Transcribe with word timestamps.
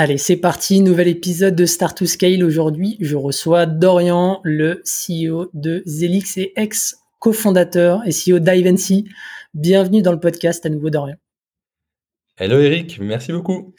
Allez, 0.00 0.16
c'est 0.16 0.36
parti, 0.36 0.80
nouvel 0.80 1.08
épisode 1.08 1.56
de 1.56 1.66
Start 1.66 1.98
to 1.98 2.06
Scale. 2.06 2.44
Aujourd'hui, 2.44 2.96
je 3.00 3.16
reçois 3.16 3.66
Dorian, 3.66 4.40
le 4.44 4.80
CEO 4.84 5.50
de 5.54 5.82
Zelix 5.86 6.36
et 6.36 6.52
ex-cofondateur 6.54 8.02
et 8.06 8.10
CEO 8.10 8.38
d'Ivancy. 8.38 9.08
Bienvenue 9.54 10.00
dans 10.00 10.12
le 10.12 10.20
podcast 10.20 10.64
à 10.64 10.68
nouveau, 10.68 10.90
Dorian. 10.90 11.16
Hello 12.36 12.60
Eric, 12.60 13.00
merci 13.00 13.32
beaucoup. 13.32 13.74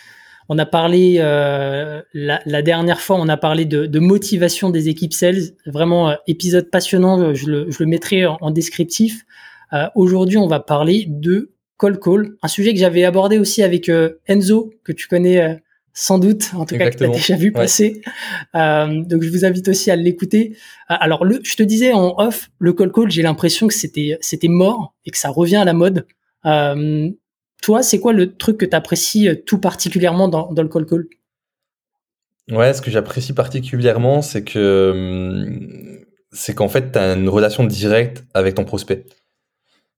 On 0.50 0.58
a 0.58 0.66
parlé 0.66 1.20
euh, 1.20 2.02
la, 2.14 2.62
dernière 2.64 3.00
fois, 3.00 3.16
on 3.16 3.30
a 3.30 3.38
parlé 3.38 3.64
de, 3.64 4.00
motivation 4.00 4.72
des 4.72 4.90
équipes 4.90 5.14
sales. 5.14 5.54
Vraiment 5.68 6.10
euh, 6.10 6.16
épisode 6.28 6.70
passionnant. 6.70 7.34
Je 7.34 7.50
le, 7.50 7.86
mettrai 7.86 8.26
en, 8.26 8.52
descriptif. 8.52 9.24
Euh, 9.72 9.88
aujourd'hui, 9.96 10.38
on 10.38 10.48
va 10.48 10.60
parler 10.60 11.06
de 11.08 11.54
call 11.80 11.98
call, 11.98 12.36
un 12.44 12.50
sujet 12.50 12.74
que 12.74 12.80
j'avais 12.82 13.06
abordé 13.06 13.40
aussi 13.40 13.64
avec 13.64 13.90
Enzo 14.28 14.74
que 14.84 14.92
tu 14.92 15.08
connais 15.08 15.62
sans 15.94 16.20
doute, 16.20 16.52
en 16.54 16.66
tout 16.66 16.78
cas 16.78 16.90
que 16.90 16.98
tu 16.98 17.04
as 17.04 17.10
déjà 17.10 17.36
vu 17.36 17.52
passer. 17.52 18.02
Euh, 18.56 19.04
donc 19.04 19.24
je 19.24 19.30
vous 19.30 19.46
invite 19.46 19.68
aussi 19.68 19.92
à 19.92 19.96
l'écouter. 19.96 20.56
Euh, 20.90 20.96
alors 21.00 21.26
le, 21.26 21.40
je 21.44 21.56
te 21.56 21.64
disais 21.64 21.94
en 21.94 22.16
off, 22.18 22.50
le 22.60 22.74
call 22.74 22.92
call, 22.92 23.12
j'ai 23.12 23.22
l'impression 23.22 23.68
que 23.68 23.74
c'était 23.74 24.18
c'était 24.22 24.48
mort 24.48 24.96
et 25.06 25.12
que 25.12 25.18
ça 25.18 25.30
revient 25.30 25.58
à 25.58 25.66
la 25.66 25.74
mode. 25.74 26.06
Euh, 26.46 27.10
toi, 27.62 27.84
c'est 27.84 28.00
quoi 28.00 28.14
le 28.14 28.38
truc 28.38 28.58
que 28.58 28.66
tu 28.66 28.76
apprécies 28.76 29.30
tout 29.46 29.60
particulièrement 29.60 30.30
dans, 30.30 30.52
dans 30.54 30.64
le 30.64 30.70
call 30.70 30.86
call? 30.86 31.08
Ouais, 32.50 32.74
ce 32.74 32.82
que 32.82 32.90
j'apprécie 32.90 33.34
particulièrement, 33.34 34.22
c'est 34.22 34.44
que 34.44 34.92
hum, 34.94 36.00
c'est 36.32 36.54
qu'en 36.54 36.70
fait, 36.70 36.92
tu 36.92 37.00
as 37.00 37.14
une 37.14 37.30
relation 37.30 37.64
directe 37.64 38.24
avec 38.34 38.56
ton 38.56 38.66
prospect. 38.66 39.06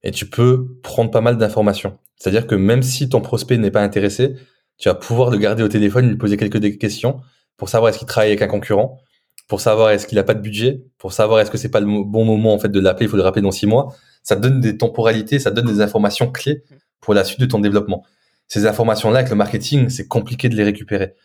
Et 0.03 0.12
tu 0.12 0.25
peux 0.25 0.80
prendre 0.81 1.12
pas 1.12 1.22
mal 1.22 1.38
d'informations. 1.38 1.97
C'est-à-dire 2.17 2.47
que 2.47 2.56
même 2.56 2.81
si 2.81 3.09
ton 3.09 3.22
prospect 3.22 3.58
n'est 3.58 3.72
pas 3.72 3.84
intéressé, 3.84 4.36
tu 4.77 4.89
vas 4.89 4.95
pouvoir 4.95 5.30
le 5.30 5.38
garder 5.38 5.64
au 5.64 5.67
téléphone, 5.67 6.08
lui 6.09 6.17
poser 6.17 6.38
quelques 6.38 6.77
questions 6.80 7.22
pour 7.58 7.69
savoir 7.69 7.89
est-ce 7.89 8.00
qu'il 8.00 8.08
travaille 8.08 8.30
avec 8.30 8.41
un 8.41 8.47
concurrent, 8.47 9.00
pour 9.47 9.61
savoir 9.61 9.91
est-ce 9.91 10.08
qu'il 10.08 10.17
a 10.17 10.23
pas 10.23 10.33
de 10.33 10.41
budget, 10.41 10.81
pour 10.97 11.13
savoir 11.13 11.39
est-ce 11.39 11.52
que 11.52 11.58
c'est 11.58 11.69
pas 11.69 11.80
le 11.80 11.86
bon 11.86 12.25
moment 12.25 12.53
en 12.53 12.59
fait 12.59 12.69
de 12.69 12.80
l'appeler, 12.80 13.05
il 13.05 13.09
faut 13.09 13.17
le 13.17 13.23
rappeler 13.23 13.41
dans 13.41 13.52
six 13.52 13.67
mois. 13.67 13.95
Ça 14.23 14.36
donne 14.36 14.59
des 14.59 14.78
temporalités, 14.78 15.39
ça 15.39 15.52
donne 15.52 15.66
des 15.66 15.81
informations 15.81 16.31
clés 16.31 16.63
pour 17.00 17.13
la 17.13 17.23
suite 17.23 17.39
de 17.39 17.45
ton 17.45 17.59
développement. 17.59 18.03
Ces 18.47 18.66
informations-là 18.66 19.19
avec 19.19 19.30
le 19.30 19.36
marketing, 19.36 19.89
c'est 19.89 20.08
compliqué 20.08 20.50
de 20.50 20.55
les 20.55 20.63
récupérer. 20.63 21.16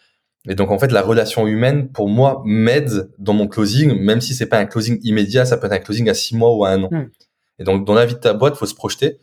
Et 0.48 0.54
donc 0.54 0.70
en 0.70 0.78
fait, 0.78 0.92
la 0.92 1.02
relation 1.02 1.46
humaine, 1.46 1.90
pour 1.90 2.08
moi, 2.08 2.42
m'aide 2.44 3.10
dans 3.18 3.32
mon 3.32 3.48
closing, 3.48 3.98
même 3.98 4.20
si 4.20 4.34
c'est 4.34 4.46
pas 4.46 4.58
un 4.58 4.66
closing 4.66 4.98
immédiat, 5.02 5.44
ça 5.44 5.56
peut 5.56 5.66
être 5.66 5.72
un 5.72 5.78
closing 5.78 6.08
à 6.08 6.14
six 6.14 6.36
mois 6.36 6.54
ou 6.54 6.64
à 6.64 6.70
un 6.70 6.84
an. 6.84 6.88
Hmm. 6.90 7.08
Et 7.58 7.64
donc 7.64 7.86
dans 7.86 7.94
la 7.94 8.06
vie 8.06 8.14
de 8.14 8.20
ta 8.20 8.34
boîte, 8.34 8.56
faut 8.56 8.66
se 8.66 8.74
projeter. 8.74 9.18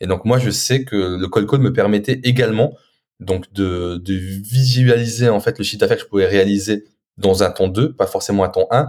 Et 0.00 0.06
donc 0.06 0.24
moi, 0.24 0.38
je 0.38 0.50
sais 0.50 0.84
que 0.84 1.16
le 1.16 1.28
call 1.28 1.46
call 1.46 1.60
me 1.60 1.72
permettait 1.72 2.20
également 2.24 2.74
donc 3.22 3.52
de, 3.52 3.96
de 3.96 4.14
visualiser 4.14 5.28
en 5.28 5.40
fait 5.40 5.58
le 5.58 5.64
chiffre 5.64 5.80
d'affaires 5.80 5.96
que 5.96 6.02
je 6.02 6.08
pouvais 6.08 6.26
réaliser 6.26 6.84
dans 7.18 7.42
un 7.42 7.50
ton 7.50 7.68
2, 7.68 7.92
pas 7.92 8.06
forcément 8.06 8.44
un 8.44 8.48
ton 8.48 8.66
1, 8.70 8.88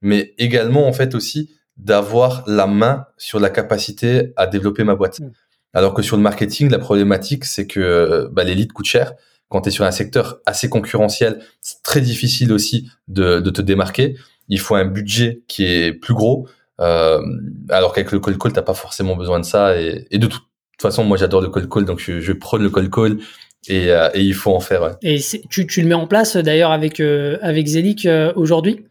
mais 0.00 0.34
également 0.38 0.86
en 0.86 0.92
fait 0.92 1.14
aussi 1.14 1.50
d'avoir 1.76 2.44
la 2.46 2.66
main 2.66 3.06
sur 3.16 3.40
la 3.40 3.50
capacité 3.50 4.32
à 4.36 4.46
développer 4.46 4.84
ma 4.84 4.94
boîte. 4.94 5.20
Mm. 5.20 5.30
Alors 5.74 5.94
que 5.94 6.02
sur 6.02 6.16
le 6.16 6.22
marketing, 6.22 6.70
la 6.70 6.78
problématique, 6.78 7.44
c'est 7.44 7.66
que 7.66 8.28
bah, 8.32 8.44
les 8.44 8.54
leads 8.54 8.72
coûtent 8.72 8.86
cher. 8.86 9.14
Quand 9.48 9.62
tu 9.62 9.68
es 9.68 9.72
sur 9.72 9.84
un 9.84 9.90
secteur 9.90 10.40
assez 10.46 10.68
concurrentiel, 10.68 11.40
c'est 11.60 11.82
très 11.82 12.00
difficile 12.00 12.52
aussi 12.52 12.90
de, 13.08 13.40
de, 13.40 13.50
te 13.50 13.62
démarquer. 13.62 14.16
Il 14.48 14.60
faut 14.60 14.74
un 14.74 14.84
budget 14.84 15.42
qui 15.48 15.64
est 15.64 15.92
plus 15.92 16.14
gros. 16.14 16.46
Euh, 16.80 17.20
alors 17.68 17.92
qu'avec 17.92 18.12
le 18.12 18.20
call 18.20 18.38
call, 18.38 18.52
t'as 18.52 18.62
pas 18.62 18.74
forcément 18.74 19.16
besoin 19.16 19.40
de 19.40 19.44
ça. 19.44 19.78
Et, 19.78 20.06
et 20.10 20.18
de 20.18 20.26
toute 20.26 20.42
façon, 20.80 21.04
moi, 21.04 21.16
j'adore 21.16 21.40
le 21.40 21.48
call 21.48 21.68
call, 21.68 21.84
donc 21.84 22.00
je, 22.00 22.20
je 22.20 22.32
prône 22.32 22.62
le 22.62 22.70
call 22.70 22.90
call. 22.90 23.18
Euh, 23.70 24.10
et, 24.14 24.20
il 24.20 24.34
faut 24.34 24.52
en 24.52 24.60
faire. 24.60 24.82
Ouais. 24.82 24.90
Et 25.02 25.20
tu, 25.48 25.66
tu, 25.66 25.82
le 25.82 25.88
mets 25.88 25.94
en 25.94 26.06
place 26.06 26.36
d'ailleurs 26.36 26.72
avec 26.72 27.00
euh, 27.00 27.38
avec 27.42 27.66
Zelic 27.66 28.06
euh, 28.06 28.32
aujourd'hui? 28.34 28.84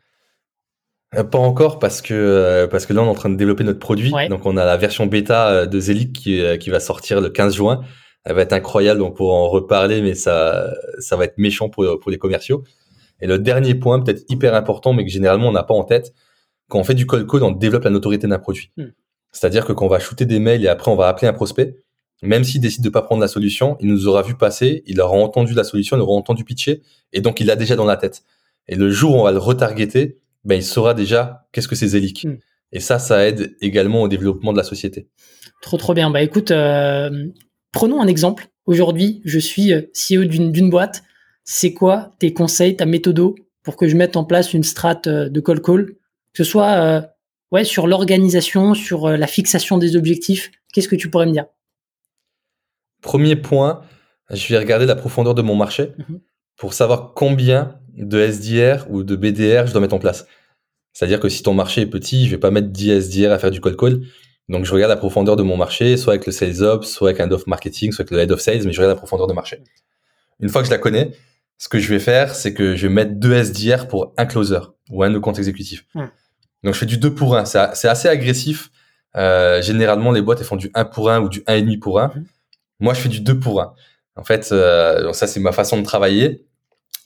Pas 1.11 1.39
encore 1.39 1.79
parce 1.79 2.01
que 2.01 2.67
parce 2.71 2.85
que 2.85 2.93
là 2.93 3.01
on 3.01 3.05
est 3.05 3.09
en 3.09 3.15
train 3.15 3.29
de 3.29 3.35
développer 3.35 3.65
notre 3.65 3.79
produit. 3.79 4.13
Donc 4.29 4.45
on 4.45 4.55
a 4.55 4.63
la 4.63 4.77
version 4.77 5.07
bêta 5.07 5.65
de 5.65 5.79
Zelic 5.79 6.13
qui 6.13 6.41
qui 6.59 6.69
va 6.69 6.79
sortir 6.79 7.19
le 7.19 7.29
15 7.29 7.55
juin. 7.55 7.81
Elle 8.23 8.35
va 8.35 8.43
être 8.43 8.53
incroyable, 8.53 9.01
on 9.01 9.11
pourra 9.11 9.35
en 9.35 9.49
reparler, 9.49 10.01
mais 10.01 10.13
ça 10.13 10.71
ça 10.99 11.17
va 11.17 11.25
être 11.25 11.37
méchant 11.37 11.67
pour 11.67 11.99
pour 11.99 12.11
les 12.11 12.17
commerciaux. 12.17 12.63
Et 13.19 13.27
le 13.27 13.39
dernier 13.39 13.75
point, 13.75 13.99
peut-être 13.99 14.23
hyper 14.29 14.55
important, 14.55 14.93
mais 14.93 15.03
que 15.03 15.11
généralement 15.11 15.49
on 15.49 15.51
n'a 15.51 15.63
pas 15.63 15.73
en 15.73 15.83
tête, 15.83 16.13
quand 16.69 16.79
on 16.79 16.83
fait 16.85 16.95
du 16.95 17.05
call 17.05 17.25
code, 17.25 17.43
on 17.43 17.51
développe 17.51 17.83
la 17.83 17.89
notoriété 17.89 18.25
d'un 18.27 18.39
produit. 18.39 18.71
Hmm. 18.77 18.91
C'est-à-dire 19.33 19.65
que 19.65 19.73
quand 19.73 19.85
on 19.85 19.89
va 19.89 19.99
shooter 19.99 20.25
des 20.25 20.39
mails 20.39 20.63
et 20.63 20.69
après 20.69 20.91
on 20.91 20.95
va 20.95 21.09
appeler 21.09 21.27
un 21.27 21.33
prospect, 21.33 21.75
même 22.21 22.43
s'il 22.43 22.61
décide 22.61 22.83
de 22.83 22.89
pas 22.89 23.01
prendre 23.01 23.21
la 23.21 23.27
solution, 23.27 23.77
il 23.79 23.87
nous 23.87 24.07
aura 24.07 24.21
vu 24.21 24.35
passer, 24.35 24.83
il 24.85 25.01
aura 25.01 25.17
entendu 25.17 25.53
la 25.53 25.63
solution, 25.63 25.97
il 25.97 26.01
aura 26.01 26.13
entendu 26.13 26.43
pitcher, 26.43 26.81
et 27.13 27.21
donc 27.21 27.39
il 27.39 27.47
l'a 27.47 27.55
déjà 27.55 27.75
dans 27.75 27.85
la 27.85 27.97
tête. 27.97 28.23
Et 28.67 28.75
le 28.75 28.89
jour 28.91 29.15
où 29.15 29.19
on 29.19 29.23
va 29.23 29.31
le 29.31 29.39
retargeter, 29.39 30.19
ben 30.43 30.55
il 30.55 30.63
saura 30.63 30.93
déjà 30.93 31.47
qu'est-ce 31.51 31.67
que 31.67 31.75
c'est 31.75 31.87
Zelic. 31.87 32.25
Hmm. 32.25 32.37
Et 32.71 32.79
ça, 32.79 32.99
ça 32.99 33.27
aide 33.27 33.55
également 33.61 34.03
au 34.03 34.07
développement 34.07 34.53
de 34.53 34.57
la 34.57 34.63
société. 34.63 35.07
Trop 35.61 35.77
trop 35.77 35.93
bien. 35.93 36.09
Bah 36.09 36.21
écoute, 36.21 36.51
euh, 36.51 37.27
prenons 37.71 38.01
un 38.01 38.07
exemple. 38.07 38.47
Aujourd'hui, 38.65 39.21
je 39.25 39.39
suis 39.39 39.73
euh, 39.73 39.81
CEO 39.93 40.25
d'une 40.25 40.69
boîte. 40.69 41.03
C'est 41.43 41.73
quoi 41.73 42.13
tes 42.19 42.33
conseils, 42.33 42.75
ta 42.75 42.85
méthode 42.85 43.19
pour 43.63 43.75
que 43.75 43.87
je 43.87 43.95
mette 43.95 44.15
en 44.15 44.23
place 44.23 44.53
une 44.53 44.63
strat 44.63 45.01
euh, 45.07 45.27
de 45.27 45.39
call 45.41 45.61
call, 45.61 45.85
que 45.85 45.97
ce 46.37 46.43
soit 46.43 47.03
ouais 47.51 47.65
sur 47.65 47.87
l'organisation, 47.87 48.73
sur 48.73 49.09
la 49.09 49.27
fixation 49.27 49.77
des 49.77 49.97
objectifs. 49.97 50.51
Qu'est-ce 50.71 50.87
que 50.87 50.95
tu 50.95 51.09
pourrais 51.09 51.25
me 51.25 51.33
dire? 51.33 51.45
Premier 53.01 53.35
point, 53.35 53.81
je 54.29 54.47
vais 54.47 54.59
regarder 54.59 54.85
la 54.85 54.95
profondeur 54.95 55.35
de 55.35 55.41
mon 55.41 55.56
marché 55.56 55.94
mhm. 55.97 56.22
pour 56.57 56.73
savoir 56.73 57.13
combien 57.13 57.75
de 57.97 58.19
SDR 58.19 58.85
ou 58.89 59.03
de 59.03 59.16
BDR 59.16 59.67
je 59.67 59.72
dois 59.72 59.81
mettre 59.81 59.95
en 59.95 60.00
place. 60.00 60.25
C'est-à-dire 60.94 61.19
que 61.19 61.29
si 61.29 61.44
ton 61.44 61.53
marché 61.53 61.81
est 61.81 61.88
petit, 61.88 62.25
je 62.25 62.31
vais 62.31 62.38
pas 62.38 62.51
mettre 62.51 62.67
10 62.67 62.91
SDR 62.91 63.31
à 63.31 63.40
faire 63.40 63.51
du 63.51 63.61
call 63.61 63.75
call. 63.75 64.01
Donc 64.50 64.66
je 64.66 64.73
regarde 64.73 64.90
la 64.90 64.97
profondeur 64.97 65.35
de 65.35 65.44
mon 65.44 65.56
marché, 65.56 65.95
soit 65.97 66.13
avec 66.13 66.25
le 66.25 66.31
sales 66.31 66.61
ops, 66.61 66.88
soit 66.88 67.09
avec 67.09 67.22
un 67.22 67.25
head 67.25 67.34
of 67.34 67.47
marketing, 67.47 67.91
soit 67.91 68.03
avec 68.03 68.11
le 68.11 68.19
head 68.19 68.31
of 68.31 68.41
sales, 68.41 68.63
mais 68.66 68.73
je 68.73 68.79
regarde 68.79 68.95
la 68.95 68.97
profondeur 68.97 69.28
de 69.28 69.34
marché. 69.34 69.61
Une 70.40 70.50
fois 70.50 70.61
que 70.61 70.67
je 70.67 70.72
la 70.72 70.78
connais, 70.78 71.11
ce 71.57 71.69
que 71.69 71.79
je 71.79 71.88
vais 71.88 72.00
faire, 72.00 72.35
c'est 72.35 72.53
que 72.53 72.75
je 72.75 72.88
vais 72.88 72.94
mettre 72.94 73.13
deux 73.13 73.34
SDR 73.34 73.88
pour 73.88 74.13
un 74.17 74.25
closer 74.25 74.59
ou 74.90 75.03
un 75.03 75.11
de 75.11 75.19
compte 75.19 75.38
exécutif. 75.38 75.85
Donc 76.63 76.73
je 76.73 76.79
fais 76.79 76.85
du 76.85 76.97
2 76.97 77.13
pour 77.13 77.35
1. 77.35 77.45
C'est 77.45 77.88
assez 77.88 78.07
agressif. 78.07 78.72
Euh, 79.16 79.61
généralement, 79.61 80.11
les 80.11 80.22
boîtes 80.22 80.40
elles 80.40 80.45
font 80.45 80.56
du 80.56 80.69
1 80.73 80.85
pour 80.85 81.09
1 81.09 81.22
ou 81.22 81.29
du 81.29 81.41
1,5 81.41 81.79
pour 81.79 82.00
1. 82.00 82.13
Moi, 82.81 82.93
je 82.93 83.01
fais 83.01 83.09
du 83.09 83.21
2 83.21 83.39
pour 83.39 83.61
1. 83.61 83.73
En 84.17 84.23
fait, 84.23 84.49
euh, 84.51 85.13
ça, 85.13 85.27
c'est 85.27 85.39
ma 85.39 85.53
façon 85.53 85.77
de 85.77 85.83
travailler. 85.83 86.45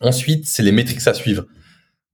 Ensuite, 0.01 0.47
c'est 0.47 0.63
les 0.63 0.71
métriques 0.71 1.05
à 1.07 1.13
suivre. 1.13 1.45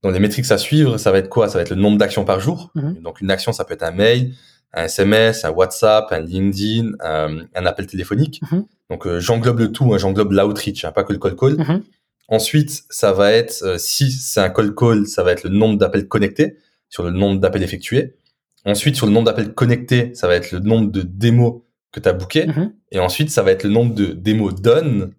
Donc, 0.02 0.12
les 0.12 0.20
métriques 0.20 0.50
à 0.50 0.58
suivre, 0.58 0.98
ça 0.98 1.12
va 1.12 1.18
être 1.18 1.28
quoi? 1.28 1.48
Ça 1.48 1.58
va 1.58 1.62
être 1.62 1.70
le 1.70 1.76
nombre 1.76 1.96
d'actions 1.96 2.24
par 2.24 2.40
jour. 2.40 2.70
Mhm. 2.74 3.00
Donc, 3.02 3.20
une 3.20 3.30
action, 3.30 3.52
ça 3.52 3.64
peut 3.64 3.74
être 3.74 3.84
un 3.84 3.92
mail, 3.92 4.34
un 4.74 4.84
SMS, 4.84 5.44
un 5.44 5.50
WhatsApp, 5.50 6.08
un 6.10 6.20
LinkedIn, 6.20 6.92
un, 7.00 7.66
appel 7.66 7.86
téléphonique. 7.86 8.42
Mhm. 8.50 8.64
Donc, 8.90 9.06
euh, 9.06 9.20
j'englobe 9.20 9.60
le 9.60 9.72
tout, 9.72 9.94
hein, 9.94 9.98
j'englobe 9.98 10.32
l'outreach, 10.32 10.84
hein, 10.84 10.92
pas 10.92 11.04
que 11.04 11.12
le 11.12 11.18
call 11.18 11.36
call. 11.36 11.56
Mhm. 11.56 11.82
Ensuite, 12.28 12.82
ça 12.90 13.12
va 13.12 13.32
être, 13.32 13.62
euh, 13.62 13.78
si 13.78 14.10
c'est 14.10 14.40
un 14.40 14.50
call 14.50 14.74
call, 14.74 15.06
ça 15.06 15.22
va 15.22 15.32
être 15.32 15.44
le 15.44 15.50
nombre 15.50 15.78
d'appels 15.78 16.08
connectés 16.08 16.56
sur 16.88 17.02
le 17.04 17.10
nombre 17.10 17.40
d'appels 17.40 17.62
effectués. 17.62 18.16
Ensuite, 18.64 18.96
sur 18.96 19.06
le 19.06 19.12
nombre 19.12 19.26
d'appels 19.26 19.54
connectés, 19.54 20.14
ça 20.14 20.28
va 20.28 20.34
être 20.34 20.52
le 20.52 20.60
nombre 20.60 20.90
de 20.90 21.02
démos 21.02 21.62
que 21.92 22.00
tu 22.00 22.08
as 22.08 22.12
booké. 22.12 22.46
Mhm. 22.46 22.72
Et 22.90 22.98
ensuite, 22.98 23.30
ça 23.30 23.42
va 23.42 23.52
être 23.52 23.64
le 23.64 23.70
nombre 23.70 23.94
de 23.94 24.06
démos 24.06 24.54
done 24.54 25.12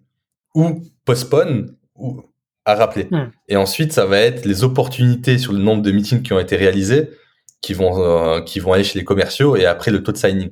ou 0.54 0.82
postpone 1.04 1.74
ou 1.94 2.22
à 2.64 2.74
rappeler. 2.74 3.08
Mhm. 3.10 3.30
Et 3.48 3.56
ensuite, 3.56 3.92
ça 3.92 4.04
va 4.06 4.18
être 4.18 4.44
les 4.44 4.64
opportunités 4.64 5.38
sur 5.38 5.52
le 5.52 5.58
nombre 5.58 5.82
de 5.82 5.90
meetings 5.92 6.22
qui 6.22 6.32
ont 6.32 6.38
été 6.38 6.56
réalisés 6.56 7.10
qui 7.64 7.72
vont, 7.72 7.98
euh, 7.98 8.40
qui 8.42 8.60
vont 8.60 8.74
aller 8.74 8.84
chez 8.84 8.98
les 8.98 9.04
commerciaux 9.04 9.56
et 9.56 9.64
après 9.64 9.90
le 9.90 10.02
taux 10.02 10.12
de 10.12 10.18
signing. 10.18 10.50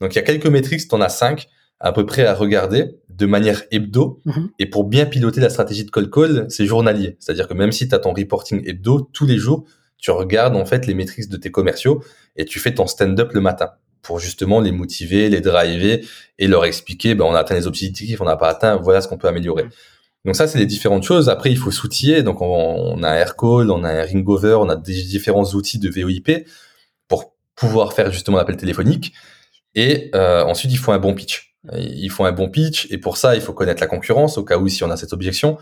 Donc, 0.00 0.14
il 0.14 0.16
y 0.16 0.18
a 0.18 0.22
quelques 0.22 0.46
métriques, 0.46 0.88
tu 0.88 0.94
en 0.94 1.00
as 1.00 1.08
cinq 1.08 1.46
à 1.78 1.92
peu 1.92 2.04
près 2.04 2.26
à 2.26 2.34
regarder 2.34 2.96
de 3.08 3.26
manière 3.26 3.62
hebdo. 3.70 4.20
Mhm. 4.24 4.50
Et 4.58 4.66
pour 4.66 4.84
bien 4.84 5.06
piloter 5.06 5.40
la 5.40 5.48
stratégie 5.48 5.84
de 5.84 5.90
call 5.90 6.10
call, 6.10 6.46
c'est 6.48 6.66
journalier. 6.66 7.16
C'est-à-dire 7.20 7.46
que 7.46 7.54
même 7.54 7.72
si 7.72 7.88
tu 7.88 7.94
as 7.94 8.00
ton 8.00 8.12
reporting 8.12 8.62
hebdo, 8.66 9.08
tous 9.12 9.26
les 9.26 9.38
jours, 9.38 9.64
tu 9.96 10.10
regardes 10.10 10.56
en 10.56 10.66
fait 10.66 10.86
les 10.86 10.94
métriques 10.94 11.28
de 11.28 11.36
tes 11.36 11.50
commerciaux 11.50 12.02
et 12.36 12.44
tu 12.44 12.58
fais 12.58 12.74
ton 12.74 12.86
stand-up 12.86 13.32
le 13.32 13.40
matin. 13.40 13.70
Pour 14.02 14.18
justement 14.18 14.60
les 14.60 14.72
motiver, 14.72 15.28
les 15.28 15.40
driver 15.40 16.04
et 16.38 16.46
leur 16.46 16.64
expliquer, 16.64 17.14
ben, 17.14 17.24
on 17.24 17.34
a 17.34 17.40
atteint 17.40 17.54
les 17.54 17.66
objectifs, 17.66 18.20
on 18.20 18.24
n'a 18.24 18.36
pas 18.36 18.48
atteint, 18.48 18.76
voilà 18.76 19.00
ce 19.00 19.08
qu'on 19.08 19.18
peut 19.18 19.28
améliorer. 19.28 19.66
Donc 20.24 20.36
ça, 20.36 20.46
c'est 20.46 20.58
les 20.58 20.66
différentes 20.66 21.02
choses. 21.02 21.28
Après, 21.28 21.50
il 21.50 21.56
faut 21.56 21.70
s'outiller. 21.70 22.22
Donc 22.22 22.42
on, 22.42 23.02
a 23.02 23.08
un 23.08 23.14
Aircall, 23.14 23.70
on 23.70 23.84
a 23.84 23.90
un 23.90 24.04
Ringover, 24.04 24.58
on 24.60 24.68
a 24.68 24.76
des 24.76 25.02
différents 25.02 25.44
outils 25.54 25.78
de 25.78 25.88
VoIP 25.88 26.46
pour 27.08 27.34
pouvoir 27.54 27.92
faire 27.92 28.12
justement 28.12 28.36
l'appel 28.36 28.56
téléphonique. 28.56 29.12
Et 29.74 30.10
euh, 30.14 30.42
ensuite, 30.44 30.72
il 30.72 30.78
faut 30.78 30.92
un 30.92 30.98
bon 30.98 31.14
pitch. 31.14 31.56
Il 31.74 32.10
faut 32.10 32.24
un 32.24 32.32
bon 32.32 32.50
pitch. 32.50 32.86
Et 32.90 32.98
pour 32.98 33.16
ça, 33.16 33.34
il 33.34 33.40
faut 33.40 33.54
connaître 33.54 33.80
la 33.80 33.86
concurrence 33.86 34.36
au 34.36 34.44
cas 34.44 34.58
où 34.58 34.68
si 34.68 34.84
on 34.84 34.90
a 34.90 34.96
cette 34.96 35.12
objection. 35.12 35.58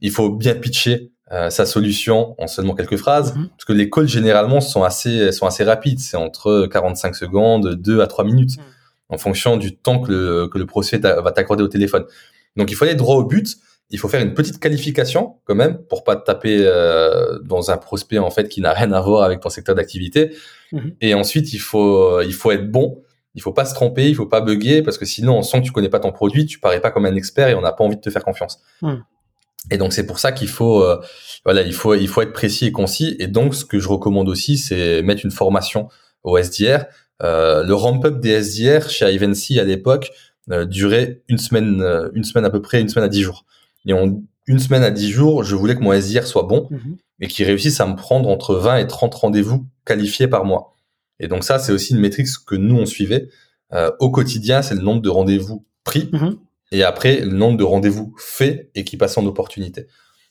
Il 0.00 0.10
faut 0.10 0.30
bien 0.30 0.54
pitcher 0.54 1.12
euh, 1.32 1.48
sa 1.48 1.64
solution 1.64 2.34
en 2.38 2.46
seulement 2.46 2.74
quelques 2.74 2.98
phrases, 2.98 3.34
mhm. 3.34 3.48
parce 3.48 3.64
que 3.64 3.72
les 3.72 3.88
calls 3.88 4.06
généralement 4.06 4.60
sont 4.60 4.82
assez 4.82 5.32
sont 5.32 5.46
assez 5.46 5.64
rapides, 5.64 5.98
c'est 5.98 6.18
entre 6.18 6.68
45 6.70 7.16
secondes, 7.16 7.76
2 7.76 8.02
à 8.02 8.06
3 8.06 8.26
minutes, 8.26 8.58
mhm. 8.58 8.64
en 9.08 9.16
fonction 9.16 9.56
du 9.56 9.74
temps 9.74 10.00
que 10.00 10.12
le, 10.12 10.48
que 10.48 10.58
le 10.58 10.66
prospect 10.66 10.98
va 10.98 11.32
t'accorder 11.32 11.62
au 11.62 11.68
téléphone. 11.68 12.04
Donc 12.56 12.70
il 12.70 12.74
faut 12.74 12.84
aller 12.84 12.94
droit 12.94 13.16
au 13.16 13.24
but, 13.24 13.56
il 13.88 13.98
faut 13.98 14.08
faire 14.08 14.20
une 14.20 14.34
petite 14.34 14.58
qualification 14.58 15.36
quand 15.44 15.54
même 15.54 15.78
pour 15.88 16.04
pas 16.04 16.16
te 16.16 16.24
taper 16.26 16.58
euh, 16.60 17.38
dans 17.38 17.70
un 17.70 17.78
prospect 17.78 18.18
en 18.18 18.30
fait 18.30 18.48
qui 18.50 18.60
n'a 18.60 18.74
rien 18.74 18.92
à 18.92 19.00
voir 19.00 19.22
avec 19.22 19.40
ton 19.40 19.48
secteur 19.48 19.74
d'activité. 19.74 20.36
Mhm. 20.72 20.94
Et 21.00 21.14
ensuite 21.14 21.54
il 21.54 21.58
faut 21.58 22.20
il 22.20 22.34
faut 22.34 22.50
être 22.50 22.70
bon, 22.70 23.02
il 23.34 23.40
faut 23.40 23.52
pas 23.52 23.64
se 23.64 23.74
tromper, 23.74 24.10
il 24.10 24.14
faut 24.14 24.26
pas 24.26 24.42
bugger 24.42 24.82
parce 24.82 24.98
que 24.98 25.06
sinon 25.06 25.38
on 25.38 25.42
sent 25.42 25.60
que 25.60 25.66
tu 25.66 25.72
connais 25.72 25.88
pas 25.88 26.00
ton 26.00 26.12
produit, 26.12 26.44
tu 26.44 26.60
parais 26.60 26.80
pas 26.80 26.90
comme 26.90 27.06
un 27.06 27.16
expert 27.16 27.48
et 27.48 27.54
on 27.54 27.62
n'a 27.62 27.72
pas 27.72 27.82
envie 27.82 27.96
de 27.96 28.02
te 28.02 28.10
faire 28.10 28.24
confiance. 28.24 28.60
Et 29.70 29.78
donc 29.78 29.92
c'est 29.92 30.06
pour 30.06 30.18
ça 30.18 30.32
qu'il 30.32 30.48
faut 30.48 30.82
euh, 30.82 31.00
voilà, 31.44 31.62
il 31.62 31.72
faut 31.72 31.94
il 31.94 32.08
faut 32.08 32.22
être 32.22 32.32
précis 32.32 32.66
et 32.66 32.72
concis 32.72 33.16
et 33.18 33.26
donc 33.26 33.54
ce 33.54 33.64
que 33.64 33.78
je 33.78 33.88
recommande 33.88 34.28
aussi 34.28 34.58
c'est 34.58 35.02
mettre 35.02 35.24
une 35.24 35.30
formation 35.30 35.88
au 36.22 36.36
SDR. 36.38 36.84
Euh, 37.22 37.62
le 37.62 37.74
ramp-up 37.74 38.20
des 38.20 38.42
SDR 38.42 38.90
chez 38.90 39.10
Ivancy 39.12 39.60
à 39.60 39.64
l'époque 39.64 40.10
euh, 40.50 40.66
durait 40.66 41.22
une 41.28 41.38
semaine 41.38 41.80
euh, 41.80 42.10
une 42.14 42.24
semaine 42.24 42.44
à 42.44 42.50
peu 42.50 42.60
près 42.60 42.80
une 42.80 42.88
semaine 42.88 43.04
à 43.04 43.08
dix 43.08 43.22
jours. 43.22 43.44
Et 43.86 43.92
en 43.92 44.20
une 44.46 44.58
semaine 44.58 44.82
à 44.82 44.90
dix 44.90 45.10
jours, 45.10 45.42
je 45.42 45.56
voulais 45.56 45.74
que 45.74 45.80
mon 45.80 45.92
SDR 45.92 46.26
soit 46.26 46.42
bon 46.42 46.68
mhm. 46.70 46.96
et 47.20 47.28
qu'il 47.28 47.46
réussisse 47.46 47.80
à 47.80 47.86
me 47.86 47.96
prendre 47.96 48.28
entre 48.28 48.56
20 48.56 48.76
et 48.76 48.86
30 48.86 49.14
rendez-vous 49.14 49.66
qualifiés 49.86 50.28
par 50.28 50.44
mois. 50.44 50.74
Et 51.20 51.28
donc 51.28 51.44
ça 51.44 51.58
c'est 51.58 51.72
aussi 51.72 51.94
une 51.94 52.00
métrique 52.00 52.26
que 52.46 52.54
nous 52.54 52.76
on 52.76 52.86
suivait 52.86 53.28
euh, 53.72 53.90
au 54.00 54.10
quotidien, 54.10 54.60
c'est 54.60 54.74
le 54.74 54.82
nombre 54.82 55.00
de 55.00 55.08
rendez-vous 55.08 55.64
pris. 55.84 56.10
Mhm 56.12 56.38
et 56.74 56.82
après 56.82 57.20
le 57.20 57.30
nombre 57.30 57.56
de 57.56 57.62
rendez-vous 57.62 58.14
faits 58.18 58.70
et 58.74 58.82
qui 58.82 58.96
passent 58.96 59.16
en 59.16 59.24
opportunité. 59.26 59.86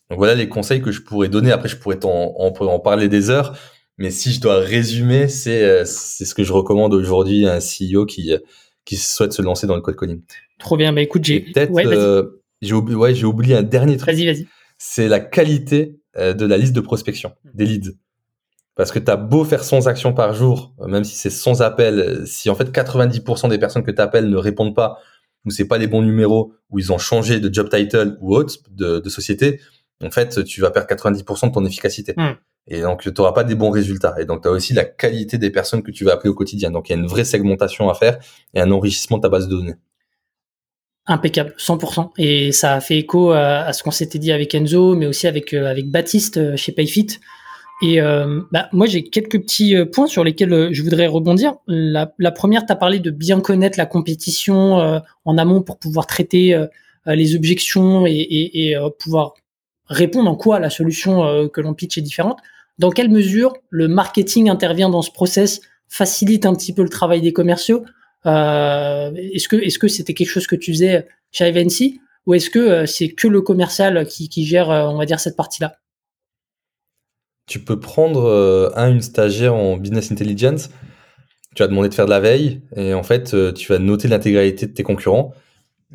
Donc 0.10 0.20
voilà 0.20 0.36
les 0.36 0.50
conseils 0.50 0.82
que 0.82 0.92
je 0.92 1.02
pourrais 1.02 1.30
donner. 1.30 1.52
Après, 1.52 1.70
je 1.70 1.78
pourrais 1.78 2.04
en, 2.06 2.36
en 2.38 2.80
parler 2.80 3.08
des 3.08 3.30
heures, 3.30 3.58
mais 3.98 4.12
si 4.12 4.34
je 4.34 4.42
dois 4.42 4.60
résumer, 4.60 5.30
c'est 5.30 5.64
euh, 5.64 5.86
c'est 5.86 6.26
ce 6.26 6.36
que 6.36 6.44
je 6.44 6.52
recommande 6.52 6.94
aujourd'hui 6.94 7.48
à 7.48 7.54
un 7.54 7.60
CEO 7.60 8.06
qui 8.06 8.36
qui 8.84 8.98
souhaite 8.98 9.32
se 9.32 9.42
lancer 9.42 9.68
dans 9.68 9.76
le 9.76 9.82
code 9.82 9.96
calling. 9.96 10.22
Trop 10.60 10.76
bien. 10.76 10.92
Bah 10.92 11.02
écoute, 11.02 11.24
j'ai 11.24 11.40
peut-être 11.40 11.72
euh, 11.78 12.42
j'ai 12.62 12.74
oublié, 12.74 12.98
ouais, 12.98 13.16
j'ai 13.16 13.26
oublié 13.26 13.56
un 13.56 13.64
dernier 13.64 13.96
truc. 13.96 14.14
Vas-y, 14.14 14.26
vas-y. 14.26 14.48
C'est 14.78 15.08
la 15.08 15.22
qualité 15.22 16.02
euh, 16.18 16.34
de 16.34 16.46
la 16.46 16.58
liste 16.58 16.74
de 16.74 16.82
prospection, 16.82 17.32
des 17.54 17.66
leads. 17.66 17.92
Parce 18.76 18.92
que 18.92 19.00
tu 19.00 19.10
as 19.10 19.16
beau 19.16 19.46
faire 19.46 19.64
100 19.64 19.88
actions 19.88 20.14
par 20.14 20.34
jour, 20.34 20.74
même 20.88 21.04
si 21.04 21.16
c'est 21.16 21.30
100 21.30 21.62
appels, 21.62 22.24
si 22.26 22.50
en 22.50 22.56
fait 22.56 22.70
90% 22.72 23.48
des 23.48 23.60
personnes 23.60 23.84
que 23.84 23.92
tu 23.92 24.02
appelles 24.02 24.30
ne 24.30 24.36
répondent 24.36 24.76
pas 24.76 25.00
où 25.46 25.52
c'est 25.52 25.68
pas 25.68 25.78
les 25.78 25.88
bons 25.88 26.02
numéros, 26.02 26.54
où 26.70 26.80
ils 26.80 26.92
ont 26.92 26.98
changé 26.98 27.40
de 27.40 27.54
job 27.54 27.70
title 27.70 28.18
ou 28.22 28.36
autre 28.36 28.56
de, 28.72 29.00
de 29.00 29.10
société, 29.10 29.60
en 30.04 30.12
fait, 30.12 30.44
tu 30.44 30.62
vas 30.62 30.72
perdre 30.72 30.88
90% 30.88 31.48
de 31.48 31.54
ton 31.54 31.66
efficacité. 31.66 32.14
Hmm. 32.18 32.34
Et 32.68 32.82
donc, 32.82 33.02
tu 33.02 33.12
n'auras 33.18 33.34
pas 33.34 33.44
des 33.44 33.56
bons 33.56 33.70
résultats. 33.70 34.16
Et 34.20 34.26
donc, 34.26 34.42
tu 34.42 34.48
as 34.48 34.52
aussi 34.52 34.74
la 34.74 34.86
qualité 34.86 35.38
des 35.38 35.50
personnes 35.50 35.84
que 35.84 35.92
tu 35.92 36.06
vas 36.06 36.14
appeler 36.14 36.30
au 36.30 36.34
quotidien. 36.34 36.72
Donc, 36.72 36.90
il 36.90 36.94
y 36.94 36.96
a 36.96 37.00
une 37.00 37.08
vraie 37.08 37.26
segmentation 37.26 37.90
à 37.90 37.94
faire 37.94 38.20
et 38.54 38.62
un 38.62 38.72
enrichissement 38.72 39.18
de 39.18 39.24
ta 39.24 39.30
base 39.30 39.48
de 39.48 39.56
données. 39.56 39.76
Impeccable, 41.06 41.54
100%. 41.58 42.12
Et 42.18 42.54
ça 42.54 42.76
a 42.76 42.80
fait 42.80 42.98
écho 42.98 43.32
à, 43.32 43.74
ce 43.74 43.84
qu'on 43.84 43.92
s'était 43.92 44.20
dit 44.20 44.32
avec 44.32 44.56
Enzo, 44.56 44.96
mais 44.96 45.06
aussi 45.06 45.28
avec, 45.28 45.54
euh, 45.54 45.70
avec 45.70 45.90
Baptiste 45.90 46.38
euh, 46.38 46.56
chez 46.56 46.72
Payfit. 46.72 47.20
Et 47.84 48.00
euh, 48.00 48.42
bah, 48.52 48.70
moi, 48.72 48.88
j'ai 48.88 49.04
quelques 49.04 49.42
petits 49.42 49.76
euh, 49.76 49.86
points 49.86 50.08
sur 50.08 50.24
lesquels 50.24 50.54
euh, 50.54 50.70
je 50.72 50.82
voudrais 50.84 51.06
rebondir. 51.06 51.56
La, 51.68 52.08
première, 52.32 52.66
tu 52.66 52.72
as 52.72 52.78
parlé 52.78 53.00
de 53.00 53.12
bien 53.12 53.42
connaître 53.42 53.78
la 53.78 53.86
compétition 53.86 54.80
euh, 54.80 55.00
en 55.26 55.38
amont 55.38 55.62
pour 55.62 55.78
pouvoir 55.78 56.08
traiter 56.08 56.58
les 57.06 57.36
objections 57.36 58.08
et, 58.08 58.14
et, 58.14 58.70
et 58.72 58.78
pouvoir 59.00 59.34
répondre 59.88 60.32
en 60.32 60.36
quoi 60.36 60.60
la 60.60 60.70
solution 60.70 61.50
que 61.50 61.60
l'on 61.60 61.74
pitch 61.74 61.98
est 61.98 62.02
différente. 62.02 62.40
Dans 62.80 62.92
quelle 62.92 63.10
mesure 63.10 63.54
le 63.70 63.90
marketing 63.90 64.50
intervient 64.50 64.90
dans 64.90 65.02
ce 65.02 65.12
process, 65.12 65.60
facilite 65.90 66.46
un 66.46 66.56
petit 66.56 66.74
peu 66.74 66.82
le 66.82 66.90
travail 66.90 67.22
des 67.22 67.34
commerciaux 67.34 67.84
Est-ce 68.26 69.48
que 69.50 69.58
est-ce 69.58 69.80
que 69.80 69.90
c'était 69.90 70.14
quelque 70.14 70.30
chose 70.30 70.48
que 70.48 70.56
tu 70.56 70.72
faisais 70.72 71.06
chez 71.32 71.50
Ivancy 71.50 72.00
ou 72.26 72.36
est-ce 72.36 72.50
que 72.50 72.86
c'est 72.86 73.10
que 73.10 73.28
le 73.28 73.42
commercial 73.42 74.06
qui, 74.06 74.30
qui 74.30 74.46
gère, 74.46 74.70
on 74.70 74.98
va 74.98 75.06
dire, 75.06 75.20
cette 75.20 75.36
partie-là? 75.36 75.76
Tu 77.54 77.60
peux 77.60 77.80
prendre 77.80 78.26
euh, 78.26 78.72
un 78.76 78.90
une 78.90 79.04
stagiaire 79.04 79.54
en 79.54 79.78
business 79.78 80.12
intelligence. 80.12 80.72
Tu 81.56 81.62
vas 81.62 81.68
demander 81.68 81.88
de 81.88 81.94
faire 81.94 82.06
de 82.06 82.10
la 82.10 82.20
veille 82.20 82.64
et 82.76 82.96
en 82.96 83.04
fait 83.04 83.36
euh, 83.36 83.52
tu 83.52 83.72
vas 83.72 83.78
noter 83.78 84.08
l'intégralité 84.08 84.66
de 84.66 84.74
tes 84.74 84.82
concurrents 84.82 85.36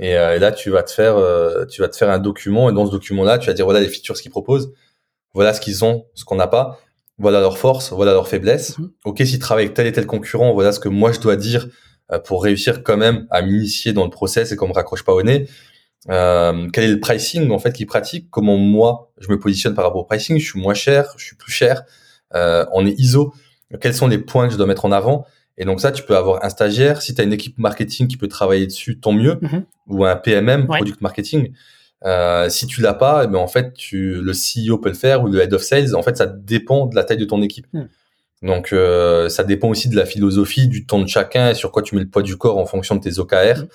euh, 0.01 0.37
et, 0.37 0.39
là 0.39 0.53
tu 0.53 0.71
vas 0.71 0.85
te 0.85 0.93
faire 0.93 1.17
tu 1.69 1.81
vas 1.81 1.89
te 1.89 1.97
faire 1.97 2.11
un 2.11 2.21
document 2.21 2.71
et 2.71 2.73
dans 2.73 2.87
ce 2.87 2.93
document 2.93 3.25
là 3.25 3.39
tu 3.39 3.49
vas 3.49 3.55
dire 3.55 3.65
voilà 3.65 3.81
les 3.81 3.89
features 3.89 4.15
qu'ils 4.15 4.31
proposent, 4.31 4.73
voilà 5.35 5.53
ce 5.53 5.61
qu'ils 5.61 5.85
ont, 5.85 6.07
ce 6.15 6.25
qu'on 6.25 6.37
n'a 6.37 6.47
pas, 6.47 6.79
voilà 7.19 7.41
leurs 7.41 7.59
forces, 7.59 7.93
voilà 7.93 8.13
leurs 8.13 8.29
faiblesses. 8.29 8.79
Mhm. 8.79 8.93
Ok 9.05 9.19
s'ils 9.25 9.41
travaillent 9.41 9.65
avec 9.65 9.75
tel 9.75 9.89
et 9.89 9.93
tel 9.93 10.07
concurrent, 10.07 10.53
voilà 10.53 10.71
ce 10.71 10.79
que 10.79 10.89
moi 10.89 11.11
je 11.11 11.19
dois 11.19 11.35
dire 11.35 11.67
pour 12.25 12.45
réussir 12.45 12.85
quand 12.85 12.97
même 12.97 13.27
à 13.31 13.43
m'initier 13.43 13.93
dans 13.93 14.05
le 14.05 14.11
process 14.11 14.53
et 14.53 14.57
qu'on 14.57 14.69
me 14.69 14.75
raccroche 14.75 15.03
pas 15.03 15.13
au 15.13 15.25
nez. 15.25 15.49
Euh, 16.11 16.69
quel 16.73 16.85
est 16.85 16.93
le 16.93 17.01
pricing 17.01 17.51
en 17.51 17.59
fait 17.59 17.73
qu'ils 17.73 17.87
pratiquent 17.87 18.29
Comment 18.31 18.57
moi 18.57 19.13
je 19.19 19.29
me 19.31 19.39
positionne 19.39 19.75
par 19.75 19.85
rapport 19.85 20.03
au 20.03 20.05
pricing? 20.05 20.39
Je 20.39 20.51
suis 20.51 20.61
moins 20.61 20.75
cher, 20.75 21.13
je 21.17 21.25
suis 21.25 21.37
plus 21.37 21.53
cher. 21.53 21.83
Euh, 22.35 22.65
on 22.73 22.87
est 22.87 22.99
ISO. 22.99 23.35
Quels 23.81 23.95
sont 23.95 24.07
les 24.07 24.19
points 24.19 24.47
que 24.47 24.53
je 24.53 24.59
dois 24.59 24.67
mettre 24.67 24.85
en 24.85 24.93
avant? 24.93 25.27
Et 25.59 25.65
donc 25.65 25.81
ça, 25.81 25.91
tu 25.91 26.05
peux 26.05 26.17
avoir 26.17 26.45
un 26.45 26.49
stagiaire. 26.49 27.03
Si 27.03 27.15
tu 27.15 27.21
as 27.21 27.25
une 27.25 27.33
équipe 27.33 27.59
marketing 27.59 28.07
qui 28.07 28.17
peut 28.17 28.29
travailler 28.29 28.67
dessus, 28.67 28.99
tant 29.01 29.13
mieux. 29.13 29.39
Mhm. 29.43 29.65
Ou 29.89 30.05
un 30.05 30.17
PMM, 30.17 30.67
product 30.67 31.01
marketing. 31.01 31.53
Euh, 32.05 32.49
si 32.49 32.67
tu 32.67 32.81
l'as 32.81 32.95
pas, 32.95 33.25
eh 33.25 33.27
ben 33.27 33.39
en 33.39 33.49
fait, 33.49 33.75
tu, 33.75 34.21
le 34.23 34.33
CEO 34.33 34.79
peut 34.79 34.89
le 34.89 34.95
faire 34.95 35.25
ou 35.25 35.27
le 35.27 35.41
head 35.41 35.53
of 35.53 35.63
sales. 35.63 35.97
En 35.97 36.03
fait, 36.03 36.17
ça 36.17 36.27
dépend 36.27 36.87
de 36.87 36.95
la 36.95 37.05
taille 37.05 37.17
de 37.17 37.25
ton 37.25 37.43
équipe. 37.43 37.67
Hmm. 37.73 37.87
Donc, 38.43 38.73
euh, 38.73 39.29
ça 39.29 39.43
dépend 39.43 39.69
aussi 39.69 39.89
de 39.89 39.97
la 39.97 40.07
philosophie, 40.07 40.69
du 40.69 40.87
temps 40.87 41.01
de 41.01 41.09
chacun 41.09 41.51
et 41.51 41.55
sur 41.55 41.73
quoi 41.73 41.83
tu 41.83 41.97
mets 41.97 42.03
le 42.03 42.09
poids 42.09 42.23
du 42.23 42.37
corps 42.37 42.59
en 42.59 42.67
fonction 42.67 42.95
de 42.95 43.01
tes 43.01 43.19
OKR. 43.19 43.63
Hmm. 43.63 43.67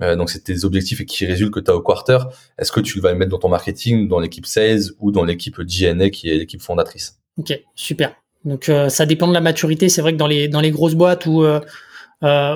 Euh, 0.00 0.16
donc 0.16 0.30
c'est 0.30 0.40
tes 0.40 0.64
objectifs 0.64 1.00
et 1.00 1.04
qui 1.04 1.26
résultent 1.26 1.52
que 1.52 1.60
tu 1.60 1.70
as 1.70 1.76
au 1.76 1.82
quarter. 1.82 2.18
Est-ce 2.58 2.72
que 2.72 2.80
tu 2.80 3.00
vas 3.00 3.12
le 3.12 3.18
mettre 3.18 3.30
dans 3.30 3.38
ton 3.38 3.48
marketing, 3.48 4.08
dans 4.08 4.20
l'équipe 4.20 4.46
sales 4.46 4.82
ou 5.00 5.12
dans 5.12 5.24
l'équipe 5.24 5.60
GNA 5.60 6.10
qui 6.10 6.30
est 6.30 6.38
l'équipe 6.38 6.62
fondatrice? 6.62 7.18
Ok, 7.36 7.60
super. 7.74 8.14
Donc 8.44 8.68
euh, 8.68 8.88
ça 8.88 9.06
dépend 9.06 9.28
de 9.28 9.34
la 9.34 9.40
maturité. 9.40 9.88
C'est 9.88 10.00
vrai 10.00 10.12
que 10.12 10.18
dans 10.18 10.26
les 10.26 10.48
dans 10.48 10.60
les 10.60 10.70
grosses 10.70 10.94
boîtes 10.94 11.26
où 11.26 11.44
euh, 11.44 11.60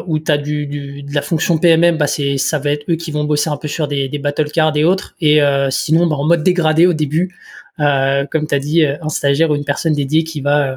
où 0.07 0.19
tu 0.19 0.33
as 0.33 0.39
du, 0.39 1.03
de 1.03 1.15
la 1.15 1.23
fonction 1.23 1.59
PMM, 1.59 1.97
bah 1.97 2.07
ça 2.07 2.59
va 2.59 2.71
être 2.71 2.85
eux 2.89 2.95
qui 2.95 3.11
vont 3.11 3.25
bosser 3.25 3.51
un 3.51 3.57
peu 3.57 3.69
sur 3.69 3.89
des, 3.89 4.09
des 4.09 4.19
battle 4.19 4.51
cards 4.51 4.77
et 4.77 4.85
autres. 4.85 5.17
Et 5.21 5.41
sinon, 5.71 6.07
bah, 6.07 6.15
en 6.15 6.25
mode 6.25 6.45
dégradé 6.45 6.87
au 6.87 6.93
début, 6.93 7.35
comme 7.79 8.47
tu 8.49 8.55
as 8.55 8.61
dit, 8.61 8.85
un 8.85 9.09
stagiaire 9.09 9.51
ou 9.51 9.57
une 9.57 9.65
personne 9.65 9.93
dédiée 9.93 10.23
qui 10.23 10.41
va 10.41 10.77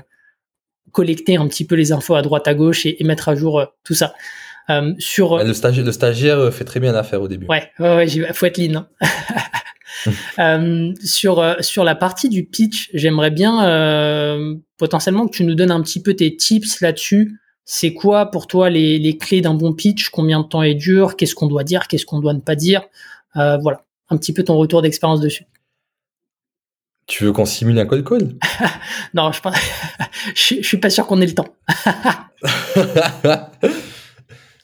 collecter 0.91 1.37
un 1.37 1.47
petit 1.47 1.65
peu 1.65 1.75
les 1.75 1.91
infos 1.91 2.15
à 2.15 2.23
droite 2.23 2.47
à 2.47 2.55
gauche 2.55 2.87
et 2.87 2.97
mettre 3.03 3.29
à 3.29 3.35
jour 3.35 3.63
tout 3.83 3.93
ça. 3.93 4.15
Euh, 4.69 4.93
sur 4.99 5.37
le 5.37 5.53
stagiaire, 5.53 5.85
le 5.85 5.91
stagiaire 5.91 6.37
euh, 6.37 6.51
fait 6.51 6.63
très 6.63 6.79
bien 6.79 6.91
l'affaire 6.91 7.21
au 7.21 7.27
début. 7.27 7.47
Ouais, 7.47 7.71
ouais, 7.79 7.95
ouais 7.95 8.33
faut 8.33 8.45
être 8.45 8.57
lean. 8.57 8.85
Hein. 9.01 9.07
euh, 10.39 10.93
sur 11.03 11.55
sur 11.59 11.83
la 11.83 11.95
partie 11.95 12.29
du 12.29 12.45
pitch, 12.45 12.89
j'aimerais 12.93 13.31
bien 13.31 13.65
euh, 13.67 14.55
potentiellement 14.77 15.27
que 15.27 15.35
tu 15.35 15.43
nous 15.43 15.55
donnes 15.55 15.71
un 15.71 15.81
petit 15.81 16.01
peu 16.01 16.13
tes 16.13 16.35
tips 16.35 16.81
là-dessus. 16.81 17.39
C'est 17.65 17.93
quoi 17.93 18.27
pour 18.27 18.47
toi 18.47 18.69
les, 18.69 18.99
les 18.99 19.17
clés 19.17 19.41
d'un 19.41 19.53
bon 19.53 19.73
pitch? 19.73 20.09
Combien 20.09 20.41
de 20.41 20.47
temps 20.47 20.63
est 20.63 20.75
dur? 20.75 21.15
Qu'est-ce 21.15 21.35
qu'on 21.35 21.47
doit 21.47 21.63
dire? 21.63 21.87
Qu'est-ce 21.87 22.05
qu'on 22.05 22.19
doit 22.19 22.33
ne 22.33 22.39
pas 22.39 22.55
dire? 22.55 22.83
Voilà, 23.35 23.83
un 24.09 24.17
petit 24.17 24.33
peu 24.33 24.43
ton 24.43 24.57
retour 24.57 24.81
d'expérience 24.81 25.21
dessus. 25.21 25.45
Tu 27.09 27.23
veux 27.23 27.31
qu'on 27.31 27.45
simule 27.45 27.77
un 27.79 27.85
call 27.85 28.03
call? 28.03 28.35
Non, 29.13 29.31
je, 29.31 29.39
je, 30.35 30.55
je 30.61 30.67
suis 30.67 30.77
pas 30.77 30.89
sûr 30.89 31.07
qu'on 31.07 31.21
ait 31.21 31.25
le 31.25 31.33
temps. 31.33 31.47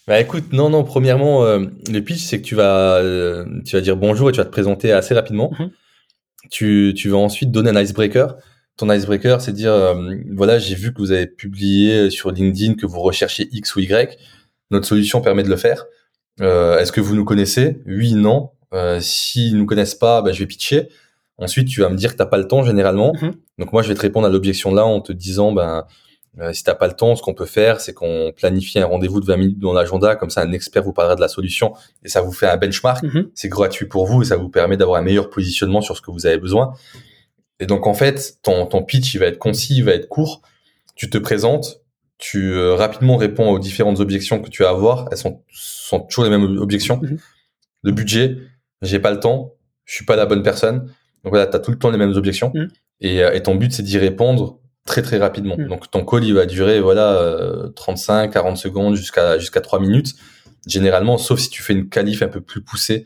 Bah 0.08 0.20
écoute, 0.20 0.54
non, 0.54 0.70
non, 0.70 0.84
premièrement, 0.84 1.46
euh, 1.46 1.66
le 1.92 2.00
pitch, 2.00 2.24
c'est 2.24 2.40
que 2.40 2.46
tu 2.46 2.54
vas, 2.54 2.98
euh, 2.98 3.46
tu 3.66 3.76
vas 3.76 3.82
dire 3.82 3.98
bonjour 3.98 4.30
et 4.30 4.32
tu 4.34 4.38
vas 4.38 4.46
te 4.46 4.52
présenter 4.52 4.92
assez 4.92 5.16
rapidement. 5.16 5.52
Mhm. 5.58 5.72
Tu, 6.52 6.94
tu 6.96 7.10
vas 7.10 7.18
ensuite 7.18 7.52
donner 7.52 7.72
un 7.72 7.82
icebreaker. 7.82 8.36
Ton 8.78 8.92
icebreaker, 8.92 9.42
c'est 9.42 9.52
dire, 9.52 9.74
euh, 9.74 10.14
voilà, 10.36 10.60
j'ai 10.60 10.76
vu 10.76 10.94
que 10.94 11.00
vous 11.00 11.12
avez 11.12 11.26
publié 11.26 12.12
sur 12.12 12.30
LinkedIn 12.30 12.76
que 12.76 12.86
vous 12.86 13.00
recherchez 13.00 13.50
X 13.52 13.76
ou 13.76 13.80
Y. 13.80 14.20
Notre 14.70 14.86
solution 14.86 15.22
permet 15.22 15.42
de 15.42 15.50
le 15.50 15.56
faire. 15.56 15.86
Est-ce 16.40 16.92
que 16.92 17.02
vous 17.02 17.16
nous 17.16 17.26
connaissez? 17.26 17.82
Oui, 17.88 18.14
non. 18.14 18.52
S'ils 19.00 19.58
nous 19.58 19.66
connaissent 19.66 19.96
pas, 19.96 20.22
bah, 20.22 20.34
je 20.34 20.40
vais 20.40 20.46
pitcher. 20.46 20.90
Ensuite, 21.38 21.68
tu 21.68 21.82
vas 21.82 21.90
me 21.90 21.96
dire 21.96 22.12
que 22.12 22.18
t'as 22.18 22.26
pas 22.26 22.38
le 22.38 22.48
temps 22.48 22.64
généralement. 22.64 23.14
Mhm. 23.22 23.34
Donc 23.58 23.74
moi, 23.74 23.82
je 23.82 23.88
vais 23.88 23.96
te 23.96 24.02
répondre 24.02 24.28
à 24.28 24.30
l'objection 24.30 24.74
là 24.74 24.86
en 24.86 25.00
te 25.02 25.14
disant, 25.14 25.52
ben 25.54 25.86
Euh, 26.40 26.52
si 26.52 26.64
t'as 26.64 26.76
pas 26.76 26.88
le 26.88 26.94
temps, 26.94 27.16
ce 27.16 27.22
qu'on 27.22 27.34
peut 27.34 27.46
faire, 27.46 27.80
c'est 27.80 27.94
qu'on 27.94 28.34
planifie 28.36 28.80
un 28.80 28.86
rendez-vous 28.86 29.22
de 29.22 29.26
20 29.26 29.38
minutes 29.38 29.60
dans 29.60 29.74
l'agenda, 29.74 30.16
comme 30.16 30.30
ça 30.30 30.42
un 30.42 30.52
expert 30.52 30.84
vous 30.84 30.92
parlera 30.92 31.16
de 31.16 31.22
la 31.22 31.30
solution 31.30 31.74
et 32.04 32.10
ça 32.10 32.22
vous 32.22 32.34
fait 32.34 32.48
un 32.48 32.58
benchmark. 32.58 33.04
Mhm. 33.04 33.30
C'est 33.34 33.48
gratuit 33.48 33.86
pour 33.86 34.06
vous 34.06 34.22
et 34.22 34.26
ça 34.26 34.36
vous 34.36 34.50
permet 34.50 34.76
d'avoir 34.76 35.00
un 35.00 35.04
meilleur 35.04 35.30
positionnement 35.30 35.82
sur 35.82 35.96
ce 35.96 36.02
que 36.02 36.12
vous 36.12 36.26
avez 36.26 36.38
besoin. 36.38 36.74
Et 37.60 37.66
donc 37.66 37.88
en 37.88 37.94
fait, 37.94 38.38
ton, 38.42 38.66
ton 38.66 38.84
pitch, 38.84 39.14
il 39.14 39.20
va 39.20 39.28
être 39.28 39.40
concis, 39.40 39.78
il 39.78 39.86
va 39.86 39.94
être 39.94 40.10
court. 40.10 40.42
Tu 40.96 41.10
te 41.10 41.18
présentes, 41.18 41.82
tu 42.18 42.54
euh, 42.54 42.76
rapidement 42.76 43.16
réponds 43.16 43.50
aux 43.50 43.60
différentes 43.60 44.02
objections 44.02 44.42
que 44.42 44.50
tu 44.50 44.66
as 44.66 44.70
à 44.70 44.72
avoir. 44.72 45.08
Elles 45.12 45.18
sont, 45.18 45.42
sont 45.52 46.02
toujours 46.02 46.26
les 46.26 46.30
mêmes 46.30 46.58
objections. 46.58 47.00
Mhm. 47.02 47.18
Le 47.84 47.92
budget, 47.92 48.38
j'ai 48.82 49.00
pas 49.00 49.12
le 49.12 49.22
temps, 49.22 49.54
je 49.86 49.94
suis 49.94 50.06
pas 50.06 50.18
la 50.18 50.26
bonne 50.26 50.44
personne. 50.44 50.88
Donc 51.24 51.32
voilà, 51.32 51.48
tu 51.48 51.56
as 51.56 51.60
tout 51.60 51.72
le 51.72 51.78
temps 51.78 51.92
les 51.92 51.98
mêmes 51.98 52.14
objections. 52.14 52.52
Mhm. 52.54 52.68
Et, 53.00 53.24
euh, 53.24 53.34
et 53.34 53.42
ton 53.42 53.56
but, 53.56 53.72
c'est 53.72 53.84
d'y 53.84 53.98
répondre 53.98 54.60
très 54.86 55.02
très 55.02 55.18
rapidement. 55.18 55.58
Mhm. 55.58 55.68
Donc 55.68 55.92
ton 55.92 56.06
call, 56.06 56.24
il 56.24 56.34
va 56.34 56.46
durer 56.46 56.80
voilà 56.80 57.16
euh, 57.16 57.70
35, 57.70 58.32
40 58.32 58.58
secondes 58.58 58.96
jusqu'à 58.96 59.38
jusqu'à 59.40 59.62
3 59.62 59.80
minutes. 59.80 60.14
Généralement, 60.68 61.18
sauf 61.18 61.40
si 61.40 61.50
tu 61.50 61.62
fais 61.62 61.74
une 61.74 61.90
qualif 61.90 62.22
un 62.22 62.28
peu 62.28 62.42
plus 62.42 62.62
poussée 62.62 63.06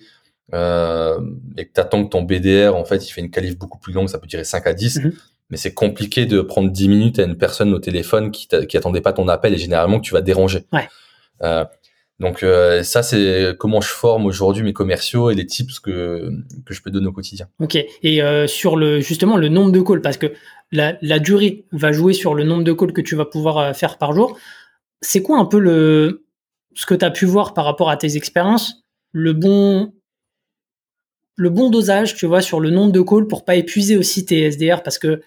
euh, 0.53 1.19
et 1.57 1.65
que 1.65 1.74
tu 1.74 1.81
attends 1.81 2.05
que 2.05 2.09
ton 2.09 2.21
BDR, 2.21 2.75
en 2.75 2.86
fait, 2.86 3.07
il 3.07 3.12
fait 3.12 3.21
une 3.21 3.31
qualif 3.31 3.57
beaucoup 3.57 3.79
plus 3.79 3.91
longue, 3.91 4.07
ça 4.07 4.17
peut 4.17 4.27
durer 4.27 4.43
5 4.43 4.65
à 4.67 4.74
10. 4.74 5.00
Mhm. 5.00 5.13
Mais 5.50 5.57
c'est 5.57 5.74
compliqué 5.74 6.25
de 6.27 6.41
prendre 6.41 6.69
10 6.69 6.88
minutes 6.88 7.19
à 7.19 7.24
une 7.24 7.36
personne 7.36 7.74
au 7.74 7.79
téléphone 7.79 8.29
qui, 8.29 8.48
qui 8.48 8.77
attendait 8.77 9.01
pas 9.01 9.13
ton 9.13 9.27
appel 9.27 9.53
et 9.53 9.57
généralement 9.57 10.00
que 10.00 10.05
tu 10.05 10.13
vas 10.13 10.21
déranger. 10.21 10.65
Ouais. 10.71 10.88
Euh, 11.41 11.65
donc 12.19 12.43
euh, 12.43 12.83
ça, 12.83 13.03
c'est 13.03 13.55
comment 13.57 13.81
je 13.81 13.89
forme 13.89 14.25
aujourd'hui 14.25 14.63
mes 14.63 14.73
commerciaux 14.73 15.29
et 15.29 15.35
les 15.35 15.45
tips 15.45 15.79
que, 15.79 16.31
que 16.65 16.73
je 16.73 16.81
peux 16.81 16.91
donner 16.91 17.07
au 17.07 17.13
quotidien. 17.13 17.47
Ok. 17.59 17.77
Et 18.03 18.21
euh, 18.21 18.47
sur 18.47 18.75
le 18.75 18.99
justement 18.99 19.38
le 19.38 19.47
nombre 19.47 19.71
de 19.71 19.81
calls, 19.81 20.01
parce 20.01 20.17
que 20.17 20.33
la, 20.71 20.97
la 21.01 21.19
durée 21.19 21.65
va 21.71 21.91
jouer 21.91 22.13
sur 22.13 22.35
le 22.35 22.43
nombre 22.43 22.63
de 22.63 22.73
calls 22.73 22.93
que 22.93 23.01
tu 23.01 23.15
vas 23.15 23.25
pouvoir 23.25 23.57
euh, 23.57 23.73
faire 23.73 23.97
par 23.97 24.13
jour. 24.13 24.38
C'est 25.01 25.21
quoi 25.21 25.39
un 25.39 25.45
peu 25.45 25.59
le 25.59 26.25
ce 26.75 26.85
que 26.85 26.93
tu 26.93 27.05
as 27.05 27.11
pu 27.11 27.25
voir 27.25 27.53
par 27.53 27.65
rapport 27.65 27.89
à 27.89 27.97
tes 27.97 28.15
expériences, 28.15 28.83
le 29.11 29.33
bon 29.33 29.93
le 31.35 31.49
bon 31.49 31.69
dosage, 31.69 32.15
tu 32.15 32.25
vois, 32.25 32.41
sur 32.41 32.59
le 32.59 32.69
nombre 32.69 32.91
de 32.91 33.01
calls 33.01 33.25
pour 33.25 33.45
pas 33.45 33.55
épuiser 33.55 33.95
aussi 33.95 34.25
tes 34.25 34.51
SDR, 34.51 34.83
parce 34.83 34.99
que 34.99 35.21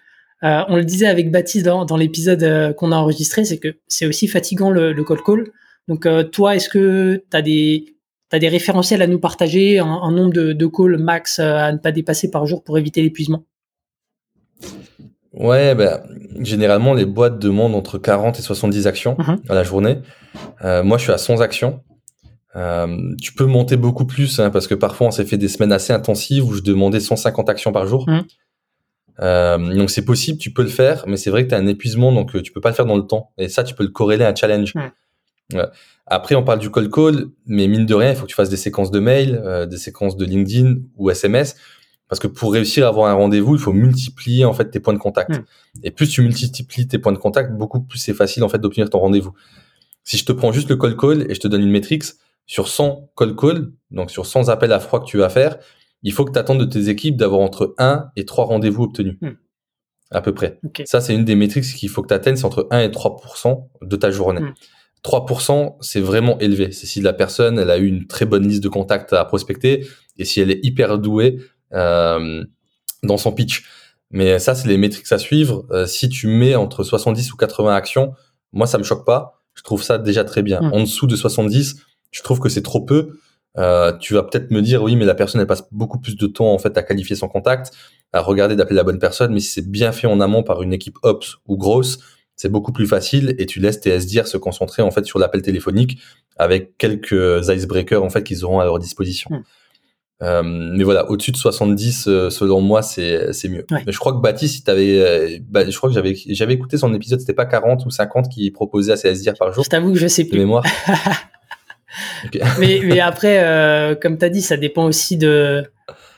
euh, 0.44 0.62
on 0.68 0.76
le 0.76 0.84
disait 0.84 1.06
avec 1.06 1.30
Baptiste 1.30 1.64
dans, 1.64 1.84
dans 1.84 1.96
l'épisode 1.96 2.42
euh, 2.42 2.72
qu'on 2.72 2.92
a 2.92 2.96
enregistré, 2.96 3.44
c'est 3.44 3.58
que 3.58 3.76
c'est 3.87 4.06
aussi 4.06 4.26
fatigant 4.26 4.70
le, 4.70 4.92
le 4.92 5.04
call 5.04 5.22
call. 5.22 5.50
Donc 5.89 6.07
euh, 6.07 6.23
toi, 6.25 6.57
est-ce 6.57 6.69
que 6.69 7.25
tu 7.31 7.37
as 7.37 7.43
des 7.43 7.87
T'as 8.29 8.39
des 8.39 8.49
référentiels 8.49 9.03
à 9.03 9.07
nous 9.07 9.19
partager, 9.19 9.79
un, 9.79 9.85
un 9.87 10.11
nombre 10.11 10.33
de, 10.33 10.55
de 10.55 10.67
calls 10.67 10.97
max 10.97 11.39
euh, 11.39 11.55
à 11.55 11.71
ne 11.71 11.77
pas 11.77 11.93
dépasser 11.93 12.31
par 12.31 12.47
jour 12.47 12.65
pour 12.65 12.79
éviter 12.79 13.03
l'épuisement? 13.03 13.45
Ouais, 15.35 15.75
ben, 15.75 16.03
généralement, 16.41 16.95
les 16.95 17.05
boîtes 17.05 17.39
demandent 17.39 17.75
entre 17.75 17.99
40 17.99 18.39
et 18.39 18.43
70 18.43 18.87
actions 18.87 19.17
Mhm. 19.19 19.41
à 19.51 19.55
la 19.55 19.62
journée. 19.65 19.99
Euh, 20.65 20.83
moi, 20.83 20.97
je 20.97 21.03
suis 21.05 21.12
à 21.12 21.19
100 21.19 21.41
actions. 21.41 21.83
Euh, 22.57 23.15
tu 23.21 23.35
peux 23.35 23.45
monter 23.45 23.77
beaucoup 23.77 24.07
plus, 24.07 24.41
hein, 24.41 24.51
parce 24.51 24.67
que 24.67 24.75
parfois, 24.75 25.09
on 25.09 25.11
s'est 25.11 25.27
fait 25.27 25.39
des 25.39 25.49
semaines 25.49 25.73
assez 25.73 25.93
intensives 25.93 26.47
où 26.47 26.55
je 26.55 26.62
demandais 26.62 27.01
150 27.01 27.51
actions 27.51 27.73
par 27.73 27.87
jour. 27.87 28.09
Mhm. 28.09 28.25
Euh, 29.21 29.75
donc, 29.75 29.91
c'est 29.91 30.07
possible, 30.07 30.39
tu 30.39 30.53
peux 30.53 30.62
le 30.62 30.69
faire, 30.69 31.05
mais 31.07 31.19
c'est 31.19 31.29
vrai 31.31 31.45
que 31.45 31.51
tu 31.51 31.55
as 31.55 31.59
un 31.59 31.67
épuisement, 31.67 32.12
donc 32.12 32.43
tu 32.43 32.51
peux 32.53 32.61
pas 32.62 32.71
le 32.71 32.75
faire 32.75 32.87
dans 32.87 32.97
le 32.97 33.07
temps. 33.07 33.31
Et 33.37 33.49
ça, 33.49 33.62
tu 33.62 33.75
peux 33.75 33.85
le 33.85 33.91
corréler 33.91 34.25
à 34.25 34.29
un 34.29 34.35
challenge. 34.35 34.73
Après, 36.06 36.35
on 36.35 36.42
parle 36.42 36.59
du 36.59 36.71
call 36.71 36.90
call, 36.90 37.26
mais 37.47 37.68
mine 37.68 37.87
de 37.87 37.94
rien, 37.94 38.11
il 38.11 38.16
faut 38.16 38.25
que 38.25 38.30
tu 38.30 38.35
fasses 38.35 38.50
des 38.50 38.56
séquences 38.56 38.90
de 38.90 39.00
mail, 39.00 39.40
euh, 39.44 39.66
des 39.66 39.76
séquences 39.76 40.16
de 40.16 40.25
LinkedIn 40.25 40.76
ou 40.97 41.11
SMS. 41.11 41.56
Parce 42.09 42.21
que 42.21 42.26
pour 42.26 42.52
réussir 42.52 42.85
à 42.85 42.88
avoir 42.88 43.09
un 43.09 43.14
rendez-vous, 43.14 43.54
il 43.54 43.61
faut 43.61 43.73
multiplier 43.73 44.44
en 44.44 44.52
fait 44.52 44.71
tes 44.71 44.80
points 44.80 44.92
de 44.92 44.99
contact. 44.99 45.30
Mm. 45.30 45.44
Et 45.85 45.90
plus 45.90 46.09
tu 46.09 46.21
multiplies 46.21 46.87
tes 46.87 46.99
points 46.99 47.12
de 47.12 47.18
contact, 47.18 47.52
beaucoup 47.52 47.80
plus 47.80 47.99
c'est 47.99 48.12
facile 48.12 48.44
en 48.44 48.50
fait 48.50 48.59
d'obtenir 48.59 48.90
ton 48.90 48.99
rendez-vous. 48.99 49.32
Si 50.04 50.18
je 50.18 50.25
te 50.25 50.32
prends 50.32 50.52
juste 50.52 50.68
le 50.68 50.76
call 50.76 50.97
call 50.97 51.30
et 51.30 51.35
je 51.35 51.40
te 51.40 51.49
donne 51.49 51.62
une 51.62 51.71
métrique 51.71 52.04
sur 52.44 52.68
100 52.68 53.12
call 53.16 53.35
call, 53.35 53.73
donc 53.90 54.11
sur 54.11 54.26
100 54.26 54.49
appels 54.49 54.73
à 54.73 54.80
froid 54.80 55.00
que 55.00 55.06
tu 55.06 55.16
vas 55.16 55.30
faire, 55.30 55.56
il 56.02 56.12
faut 56.12 56.25
que 56.25 56.32
tu 56.32 56.38
attendes 56.38 56.59
de 56.59 56.64
tes 56.64 56.88
équipes 56.88 57.16
d'avoir 57.16 57.40
entre 57.40 57.75
1 57.78 58.11
et 58.16 58.25
3 58.25 58.44
rendez-vous 58.44 58.82
obtenus. 58.85 59.16
Mm. 59.21 59.30
À 60.11 60.21
peu 60.21 60.35
près. 60.35 60.61
Ça, 60.85 61.00
c'est 61.00 61.14
une 61.14 61.25
des 61.25 61.35
métriques 61.35 61.64
qu'il 61.64 61.88
faut 61.88 62.02
que 62.02 62.09
tu 62.09 62.14
atteignes, 62.14 62.37
c'est 62.37 62.44
entre 62.44 62.68
1 62.71 62.80
et 62.80 62.88
3% 62.88 63.68
de 63.80 63.97
ta 63.97 64.11
journée. 64.11 64.40
Mm. 64.40 64.54
3%, 65.04 65.76
c'est 65.80 66.00
vraiment 66.00 66.38
élevé. 66.38 66.73
C'est 66.73 66.87
si 66.87 67.00
la 67.00 67.12
personne, 67.12 67.59
elle 67.59 67.71
a 67.71 67.78
eu 67.78 67.87
une 67.87 68.06
très 68.06 68.25
bonne 68.25 68.47
liste 68.47 68.62
de 68.62 68.68
contacts 68.68 69.12
à 69.12 69.25
prospecter 69.25 69.87
et 70.18 70.25
si 70.25 70.40
elle 70.40 70.50
est 70.50 70.61
hyper 70.62 70.99
douée 70.99 71.38
euh, 71.73 72.44
dans 73.02 73.16
son 73.16 73.32
pitch. 73.32 73.64
Mais 74.11 74.38
ça, 74.38 74.54
c'est 74.54 74.68
les 74.68 74.76
métriques 74.76 75.11
à 75.11 75.18
suivre. 75.18 75.66
Euh, 75.71 75.87
si 75.87 76.09
tu 76.09 76.26
mets 76.28 76.54
entre 76.54 76.85
70 76.85 77.32
ou 77.32 77.37
80 77.37 77.75
actions, 77.75 78.14
moi, 78.52 78.66
ça 78.66 78.78
me 78.78 78.85
choque 78.85 79.04
pas. 79.04 79.42
Je 79.54 79.62
trouve 79.62 79.82
ça 79.82 79.99
déjà 79.99 80.25
très 80.25 80.42
bien. 80.42 80.61
En 80.61 80.80
dessous 80.80 81.06
de 81.06 81.16
70, 81.16 81.76
je 82.11 82.23
trouve 82.23 82.38
que 82.38 82.49
c'est 82.49 82.62
trop 82.62 82.80
peu. 82.80 83.18
Euh, 83.59 83.97
tu 83.99 84.14
vas 84.14 84.23
peut-être 84.23 84.50
me 84.50 84.62
dire, 84.62 84.82
oui, 84.82 84.97
mais 84.97 85.04
la 85.04 85.14
personne, 85.14 85.40
elle 85.40 85.47
passe 85.47 85.64
beaucoup 85.73 85.99
plus 85.99 86.16
de 86.16 86.26
temps, 86.26 86.52
en 86.52 86.59
fait, 86.59 86.76
à 86.78 86.82
qualifier 86.82 87.16
son 87.16 87.28
contact, 87.28 87.73
à 88.12 88.21
regarder 88.21 88.56
d'appeler 88.56 88.76
la 88.76 88.85
bonne 88.85 88.99
personne. 88.99 89.32
Mais 89.32 89.40
si 89.40 89.49
c'est 89.49 89.71
bien 89.71 89.92
fait 89.92 90.06
en 90.06 90.21
amont 90.21 90.42
par 90.42 90.62
une 90.62 90.73
équipe 90.73 90.97
ops 91.02 91.38
ou 91.47 91.56
grosse, 91.56 91.99
c'est 92.42 92.49
beaucoup 92.49 92.72
plus 92.72 92.88
facile 92.88 93.37
et 93.38 93.46
tu 93.46 93.61
laisses 93.61 93.80
tes 93.80 93.90
SDR 93.90 94.26
se 94.26 94.37
concentrer, 94.37 94.82
en 94.82 94.90
fait, 94.90 95.04
sur 95.06 95.20
l'appel 95.20 95.42
téléphonique 95.42 95.99
avec 96.37 96.76
quelques 96.76 97.49
icebreakers, 97.49 98.02
en 98.02 98.11
fait, 98.11 98.25
qu'ils 98.25 98.44
auront 98.44 98.58
à 98.58 98.64
leur 98.64 98.80
disposition. 98.80 99.30
Mm. 99.30 99.42
Euh, 100.25 100.42
mais 100.44 100.82
voilà, 100.82 101.08
au-dessus 101.11 101.30
de 101.30 101.37
70, 101.37 102.06
euh, 102.08 102.30
selon 102.30 102.61
moi, 102.61 102.82
c'est 102.82 103.32
c'est 103.32 103.49
mieux. 103.49 103.64
Ouais. 103.70 103.82
Mais 103.87 103.92
je 103.92 103.99
crois 103.99 104.12
que 104.12 104.18
Baptiste, 104.18 104.54
si 104.56 104.64
t'avais, 104.64 104.99
euh, 105.00 105.38
bah, 105.49 105.68
je 105.68 105.76
crois 105.76 105.88
que 105.88 105.94
j'avais 105.94 106.14
j'avais 106.30 106.54
écouté 106.54 106.76
son 106.78 106.92
épisode, 106.94 107.20
c'était 107.20 107.32
pas 107.32 107.46
40 107.46 107.87
ou 107.87 107.90
50 107.90 108.28
qui 108.28 108.50
proposait 108.50 108.92
à 108.92 108.96
ses 108.96 109.08
SDR 109.14 109.34
par 109.38 109.52
jour 109.52 109.62
Je 109.64 109.68
t'avoue 109.70 109.92
que 109.92 109.99
je 109.99 110.06
sais 110.08 110.25
de 110.25 110.28
plus. 110.28 110.38
mémoire. 110.40 110.64
Ok. 112.25 112.38
mais, 112.58 112.80
mais 112.84 113.00
après, 113.00 113.44
euh, 113.44 113.94
comme 113.94 114.16
tu 114.16 114.25
as 114.25 114.30
dit, 114.30 114.40
ça 114.42 114.56
dépend 114.56 114.84
aussi 114.87 115.16
de. 115.16 115.62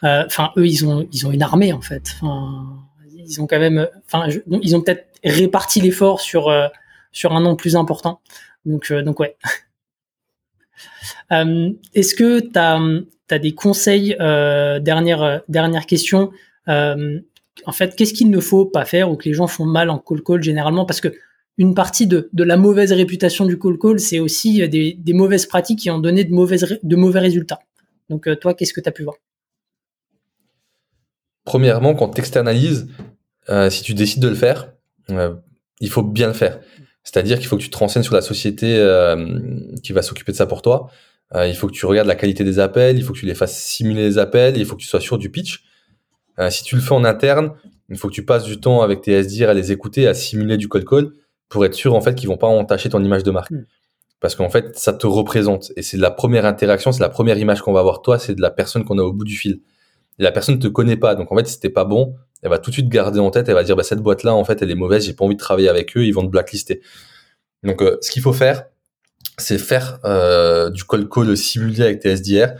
euh, 0.05 0.23
Enfin, 0.27 0.51
eux, 0.57 0.67
ils 0.67 0.87
ont, 0.87 1.07
ils 1.13 1.27
ont 1.27 1.33
une 1.33 1.43
armée 1.43 1.73
en 1.73 1.81
fait. 1.81 2.15
Enfin, 2.21 2.65
ils 3.27 3.41
ont 3.41 3.47
quand 3.47 3.59
même. 3.59 3.89
Enfin, 4.07 4.29
ils 4.63 4.77
ont 4.77 4.81
peut-être 4.81 5.07
réparti 5.25 5.81
l'effort 5.81 6.21
sur 6.21 6.49
euh, 6.49 6.69
sur 7.13 7.33
un 7.33 7.41
nombre 7.41 7.57
plus 7.57 7.77
important. 7.77 8.21
Donc, 8.65 8.91
euh, 8.91 9.03
donc 9.03 9.21
ouais. 9.21 9.37
Euh, 11.33 11.71
Est-ce 11.95 12.15
que 12.15 12.41
tu 12.41 12.59
as, 12.59 13.39
des 13.39 13.55
conseils 13.55 14.15
dernière 14.19 15.43
dernière 15.49 15.87
question. 15.87 16.33
En 16.67 17.73
fait, 17.73 17.97
qu'est-ce 17.97 18.13
qu'il 18.13 18.31
ne 18.31 18.41
faut 18.41 18.67
pas 18.67 18.85
faire 18.85 19.11
ou 19.11 19.17
que 19.17 19.29
les 19.29 19.35
gens 19.35 19.47
font 19.47 19.65
mal 19.65 19.91
en 19.91 19.99
call 19.99 20.23
call 20.23 20.43
généralement? 20.43 20.85
Parce 20.85 21.01
que 21.01 21.15
une 21.57 21.75
partie 21.75 22.07
de, 22.07 22.29
de 22.33 22.45
la 22.45 22.57
mauvaise 22.57 22.93
réputation 22.93 23.47
du 23.47 23.59
call 23.59 23.79
call, 23.79 24.01
c'est 24.01 24.19
aussi 24.19 24.67
des, 24.69 25.13
mauvaises 25.13 25.47
pratiques 25.47 25.81
qui 25.81 25.91
ont 25.91 25.99
donné 25.99 26.25
de, 26.25 26.33
mauvaises, 26.33 26.79
de 26.83 26.97
mauvais 26.97 27.21
résultats. 27.21 27.61
Donc 28.11 28.29
toi, 28.41 28.55
qu'est-ce 28.55 28.73
que 28.73 28.81
tu 28.81 28.89
as 28.89 28.93
pu 28.93 29.05
voir? 29.05 29.17
Premièrement, 31.45 31.95
quand 31.95 32.09
tu 32.11 32.21
externalises, 32.21 32.89
euh, 33.51 33.71
si 33.71 33.83
tu 33.83 33.95
décides 33.95 34.23
de 34.23 34.29
le 34.29 34.35
faire, 34.35 34.73
euh, 35.11 35.35
il 35.81 35.91
faut 35.91 36.03
bien 36.03 36.27
le 36.27 36.33
faire. 36.33 36.61
C'est-à-dire 37.03 37.39
qu'il 37.39 37.49
faut 37.49 37.57
que 37.57 37.63
tu 37.63 37.71
te 37.71 37.77
renseignes 37.77 38.03
sur 38.03 38.15
la 38.15 38.23
société 38.23 38.77
euh, 38.79 39.29
qui 39.83 39.93
va 39.93 40.03
s'occuper 40.03 40.33
de 40.33 40.37
ça 40.37 40.47
pour 40.47 40.63
toi. 40.63 40.91
Il 41.37 41.57
faut 41.57 41.67
que 41.67 41.73
tu 41.73 41.85
regardes 41.85 42.07
la 42.07 42.15
qualité 42.15 42.45
des 42.45 42.61
appels, 42.61 42.97
il 42.97 43.03
faut 43.03 43.13
que 43.13 43.19
tu 43.19 43.27
les 43.27 43.35
fasses 43.35 43.61
simuler 43.61 44.05
les 44.05 44.19
appels, 44.19 44.57
il 44.57 44.65
faut 44.65 44.77
que 44.77 44.81
tu 44.81 44.87
sois 44.87 45.01
sûr 45.01 45.19
du 45.19 45.31
pitch. 45.31 45.65
Si 46.49 46.63
tu 46.63 46.77
le 46.77 46.81
fais 46.81 46.93
en 46.93 47.05
interne, 47.05 47.55
il 47.89 47.97
faut 47.97 48.07
que 48.07 48.13
tu 48.13 48.25
passes 48.25 48.45
du 48.45 48.61
temps 48.61 48.83
avec 48.83 49.03
tes 49.03 49.21
SDR 49.21 49.49
à 49.49 49.55
les 49.55 49.73
écouter, 49.73 50.07
à 50.07 50.15
simuler 50.15 50.57
du 50.57 50.69
call 50.69 50.85
call 50.85 51.11
pour 51.49 51.65
être 51.65 51.75
sûr 51.75 51.95
en 51.95 52.01
fait 52.01 52.15
qu'ils 52.15 52.29
vont 52.29 52.37
pas 52.37 52.47
entacher 52.47 52.89
ton 52.89 53.03
image 53.03 53.25
de 53.25 53.33
marque. 53.33 53.51
Mm. 53.51 53.65
Parce 54.21 54.37
qu'en 54.37 54.49
fait, 54.49 54.79
ça 54.79 54.93
te 54.93 55.07
représente 55.07 55.73
et 55.77 55.83
c'est 55.83 55.97
la 55.97 56.11
première 56.11 56.47
interaction, 56.47 56.93
c'est 56.93 57.03
la 57.03 57.11
première 57.11 57.37
image 57.37 57.61
qu'on 57.61 57.73
va 57.73 57.81
avoir 57.81 58.01
toi, 58.01 58.19
c'est 58.19 58.35
de 58.35 58.41
la 58.41 58.51
personne 58.51 58.85
qu'on 58.85 58.99
a 58.99 59.03
au 59.03 59.13
bout 59.13 59.25
du 59.25 59.37
fil. 59.37 59.61
La 60.19 60.33
personne 60.33 60.57
ne 60.57 60.61
te 60.61 60.69
connaît 60.69 60.97
pas, 60.97 61.15
donc 61.15 61.33
en 61.33 61.37
fait, 61.37 61.47
si 61.47 61.59
t'es 61.59 61.71
pas 61.71 61.85
bon, 61.85 62.15
elle 62.45 62.51
va 62.51 62.59
tout 62.59 62.71
de 62.71 62.75
suite 62.75 62.89
garder 62.89 63.21
en 63.21 63.31
tête, 63.31 63.49
elle 63.49 63.55
va 63.55 63.65
dire 63.65 63.75
bah 63.75 63.83
cette 63.83 64.01
boîte 64.01 64.23
là 64.23 64.35
en 64.35 64.45
fait 64.45 64.61
elle 64.61 64.71
est 64.71 64.77
mauvaise, 64.77 65.07
j'ai 65.07 65.15
pas 65.15 65.25
envie 65.25 65.35
de 65.35 65.41
travailler 65.41 65.71
avec 65.71 65.97
eux, 65.97 66.05
ils 66.05 66.13
vont 66.13 66.23
te 66.23 66.29
blacklister. 66.29 66.83
Donc 67.63 67.81
euh, 67.83 67.97
ce 68.03 68.11
qu'il 68.11 68.23
faut 68.23 68.35
faire, 68.35 68.67
c'est 69.39 69.59
faire 69.59 69.99
euh, 70.05 70.69
du 70.69 70.85
call 70.85 71.09
call 71.09 71.35
simulé 71.37 71.83
avec 71.83 72.01
tes 72.01 72.11
SDR, 72.11 72.53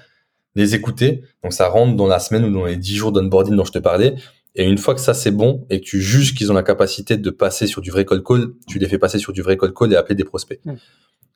les 0.55 0.75
écouter. 0.75 1.23
Donc 1.43 1.53
ça 1.53 1.69
rentre 1.69 1.97
dans 1.97 2.07
la 2.07 2.19
semaine 2.19 2.45
ou 2.47 2.51
dans 2.51 2.65
les 2.65 2.77
10 2.77 2.97
jours 2.97 3.13
d'onboarding 3.13 3.55
dont 3.55 3.67
je 3.67 3.73
te 3.73 3.79
parlais. 3.79 4.15
Et 4.55 4.65
une 4.65 4.79
fois 4.79 4.95
que 4.95 5.01
ça 5.01 5.13
c'est 5.13 5.31
bon 5.31 5.67
et 5.69 5.81
que 5.81 5.85
tu 5.85 6.01
juges 6.01 6.35
qu'ils 6.35 6.51
ont 6.51 6.55
la 6.55 6.63
capacité 6.63 7.19
de 7.19 7.31
passer 7.31 7.67
sur 7.67 7.83
du 7.83 7.91
vrai 7.91 8.07
call 8.07 8.23
call, 8.23 8.55
tu 8.67 8.79
les 8.79 8.89
fais 8.89 8.99
passer 8.99 9.19
sur 9.19 9.35
du 9.35 9.43
vrai 9.43 9.59
call 9.59 9.75
call 9.75 9.93
et 9.93 9.97
appeler 9.97 10.15
des 10.15 10.25
prospects. 10.25 10.61
Mm. 10.65 10.75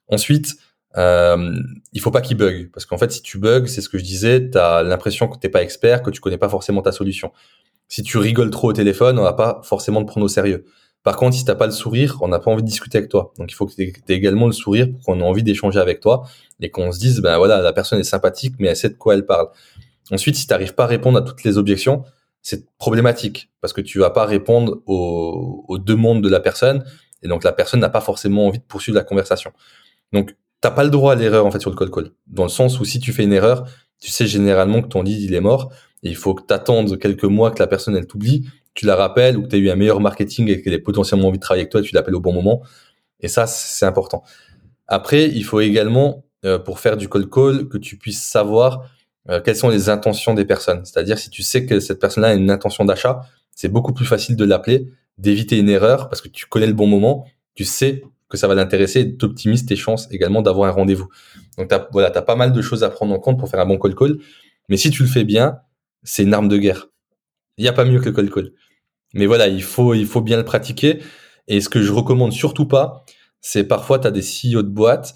Ensuite, 0.09 0.57
euh, 0.97 1.55
il 1.93 2.01
faut 2.01 2.11
pas 2.11 2.21
qu'ils 2.21 2.37
bug 2.37 2.71
parce 2.73 2.87
qu'en 2.87 2.99
fait 2.99 3.13
si 3.13 3.23
tu 3.23 3.39
bugs, 3.39 3.67
c'est 3.67 3.81
ce 3.81 3.89
que 3.89 3.99
je 3.99 4.05
disais, 4.05 4.51
tu 4.51 4.59
as 4.59 4.83
l'impression 4.83 5.29
que 5.29 5.39
t'es 5.39 5.49
pas 5.49 5.63
expert, 5.63 6.03
que 6.03 6.11
tu 6.11 6.21
connais 6.21 6.39
pas 6.39 6.49
forcément 6.49 6.83
ta 6.83 6.93
solution. 6.93 7.33
Si 7.89 8.03
tu 8.03 8.19
rigoles 8.19 8.51
trop 8.51 8.71
au 8.71 8.73
téléphone, 8.73 9.19
on 9.19 9.23
va 9.23 9.33
pas 9.33 9.61
forcément 9.65 10.03
te 10.03 10.09
prendre 10.09 10.25
au 10.25 10.29
sérieux. 10.29 10.65
Par 11.03 11.17
contre, 11.17 11.37
si 11.37 11.45
t'as 11.45 11.55
pas 11.55 11.67
le 11.67 11.73
sourire, 11.73 12.19
on 12.21 12.29
n'a 12.29 12.39
pas 12.39 12.51
envie 12.51 12.63
de 12.63 12.67
discuter 12.67 12.99
avec 12.99 13.11
toi. 13.11 13.33
Donc 13.39 13.51
il 13.51 13.55
faut 13.55 13.67
que 13.67 13.75
tu 13.75 13.83
aies 13.83 14.13
également 14.15 14.47
le 14.47 14.53
sourire 14.53 14.89
pour 14.91 15.03
qu'on 15.05 15.21
ait 15.21 15.23
envie 15.23 15.43
d'échanger 15.43 15.79
avec 15.79 16.01
toi 16.01 16.25
et 16.61 16.71
qu'on 16.71 16.91
se 16.93 16.99
dise 16.99 17.21
ben 17.21 17.39
voilà, 17.39 17.61
la 17.63 17.73
personne 17.73 18.01
est 18.01 18.05
sympathique 18.05 18.55
mais 18.59 18.69
elle 18.69 18.77
sait 18.77 18.91
de 18.91 18.95
quoi 18.95 19.15
elle 19.15 19.27
parle. 19.27 19.49
Ensuite, 20.11 20.37
si 20.37 20.47
tu 20.47 20.53
n'arrives 20.53 20.75
pas 20.75 20.85
à 20.85 20.87
répondre 20.87 21.19
à 21.19 21.23
toutes 21.23 21.45
les 21.45 21.59
objections, 21.59 22.05
c'est 22.43 22.67
problématique 22.79 23.51
parce 23.61 23.73
que 23.73 23.81
tu 23.81 23.99
vas 23.99 24.11
pas 24.11 24.25
répondre 24.25 24.81
aux, 24.87 25.65
aux 25.69 25.79
demandes 25.79 26.23
de 26.23 26.29
la 26.29 26.41
personne 26.41 26.85
Et 27.23 27.29
donc 27.29 27.45
la 27.45 27.53
personne 27.53 27.81
n'a 27.81 27.91
pas 27.91 28.01
forcément 28.01 28.47
envie 28.47 28.59
de 28.59 28.65
poursuivre 28.65 28.97
la 28.97 29.05
conversation. 29.05 29.53
Donc 30.13 30.35
t'as 30.61 30.71
pas 30.71 30.85
le 30.85 30.91
droit 30.91 31.13
à 31.13 31.15
l'erreur 31.15 31.47
en 31.47 31.51
fait 31.51 31.61
sur 31.61 31.71
le 31.71 31.77
call 31.77 31.91
call. 31.91 32.11
Dans 32.27 32.45
le 32.45 32.49
sens 32.49 32.81
où 32.81 32.85
si 32.85 33.01
tu 33.01 33.13
fais 33.13 33.25
une 33.25 33.33
erreur, 33.33 33.69
tu 34.01 34.11
sais 34.11 34.27
généralement 34.27 34.83
que 34.83 34.89
ton 34.89 35.03
lead 35.03 35.21
il 35.21 35.35
est 35.35 35.41
mort. 35.41 35.73
Il 36.03 36.17
faut 36.17 36.35
que 36.35 36.43
t'attendes 36.43 36.99
quelques 36.99 37.25
mois 37.25 37.51
que 37.51 37.59
la 37.59 37.67
personne 37.67 37.97
elle 37.97 38.07
t'oublie, 38.07 38.49
tu 38.75 38.87
la 38.87 38.95
rappelles 38.95 39.37
ou 39.37 39.43
que 39.43 39.49
tu 39.49 39.57
as 39.57 39.59
eu 39.59 39.71
un 39.71 39.77
meilleur 39.77 40.01
marketing 40.01 40.49
et 40.49 40.63
qu'elle 40.63 40.75
ait 40.75 40.79
potentiellement 40.79 41.29
envie 41.29 41.39
de 41.39 41.43
travailler 41.43 41.63
avec 41.63 41.73
toi, 41.73 41.83
tu 41.83 41.95
l'appelles 41.95 42.15
au 42.15 42.21
bon 42.21 42.33
moment. 42.33 42.63
Et 43.21 43.29
ça 43.29 43.47
c'est 43.47 43.87
important. 43.87 44.23
Après, 44.87 45.29
il 45.29 45.45
faut 45.45 45.61
également 45.61 46.25
euh, 46.45 46.59
pour 46.59 46.79
faire 46.79 46.97
du 46.97 47.09
call 47.09 47.29
call 47.29 47.69
que 47.69 47.79
tu 47.79 47.97
puisses 47.97 48.23
savoir 48.23 48.89
euh, 49.29 49.41
quelles 49.41 49.57
sont 49.57 49.69
les 49.69 49.89
intentions 49.89 50.35
des 50.35 50.45
personnes. 50.45 50.85
C'est-à-dire 50.85 51.19
si 51.19 51.31
tu 51.31 51.43
sais 51.43 51.67
que 51.67 51.81
cette 51.81 52.01
personne-là 52.01 52.29
a 52.29 52.35
une 52.35 52.51
intention 52.51 52.85
d'achat, 52.85 53.23
c'est 53.55 53.69
beaucoup 53.69 53.93
plus 53.93 54.07
facile 54.07 54.37
de 54.37 54.45
l'appeler, 54.45 54.89
d'éviter 55.19 55.59
une 55.59 55.69
erreur 55.69 56.09
parce 56.09 56.23
que 56.23 56.29
tu 56.29 56.47
connais 56.47 56.69
le 56.69 56.73
bon 56.73 56.87
moment, 56.87 57.27
tu 57.55 57.65
sais 57.65 58.05
que 58.29 58.37
ça 58.37 58.47
va 58.47 58.55
l'intéresser 58.55 59.01
et 59.01 59.17
t'optimises 59.17 59.67
tes 59.67 59.77
chances 59.77 60.09
également 60.11 60.43
d'avoir 60.43 60.69
un 60.69 60.73
rendez-vous. 60.73 61.09
Donc 61.57 61.69
t'as, 61.69 61.89
voilà, 61.93 62.11
t'as 62.11 62.23
pas 62.23 62.37
mal 62.37 62.53
de 62.53 62.63
choses 62.63 62.85
à 62.85 62.91
prendre 62.91 63.15
en 63.15 63.19
compte 63.19 63.39
pour 63.39 63.49
faire 63.49 63.61
un 63.61 63.67
bon 63.67 63.79
call 63.79 63.95
call. 63.95 64.19
Mais 64.69 64.77
si 64.77 64.91
tu 64.91 65.03
le 65.03 65.09
fais 65.09 65.25
bien, 65.25 65.59
c'est 66.03 66.23
une 66.23 66.35
arme 66.35 66.49
de 66.49 66.59
guerre. 66.59 66.89
Il 67.57 67.63
n'y 67.63 67.69
a 67.69 67.73
pas 67.73 67.85
mieux 67.85 68.01
que 68.01 68.07
le 68.07 68.13
call 68.13 68.31
call. 68.31 68.53
Mais 69.15 69.27
voilà, 69.27 69.49
il 69.49 69.63
faut, 69.63 69.95
il 69.95 70.07
faut 70.07 70.21
bien 70.21 70.37
le 70.37 70.45
pratiquer. 70.45 71.01
Et 71.49 71.61
ce 71.61 71.69
que 71.69 71.83
je 71.83 71.93
recommande 71.93 72.33
surtout 72.33 72.67
pas, 72.67 73.05
c'est 73.41 73.65
parfois 73.65 73.99
tu 73.99 74.07
as 74.07 74.11
des 74.11 74.21
CEO 74.21 74.63
de 74.63 74.69
boîtes 74.69 75.15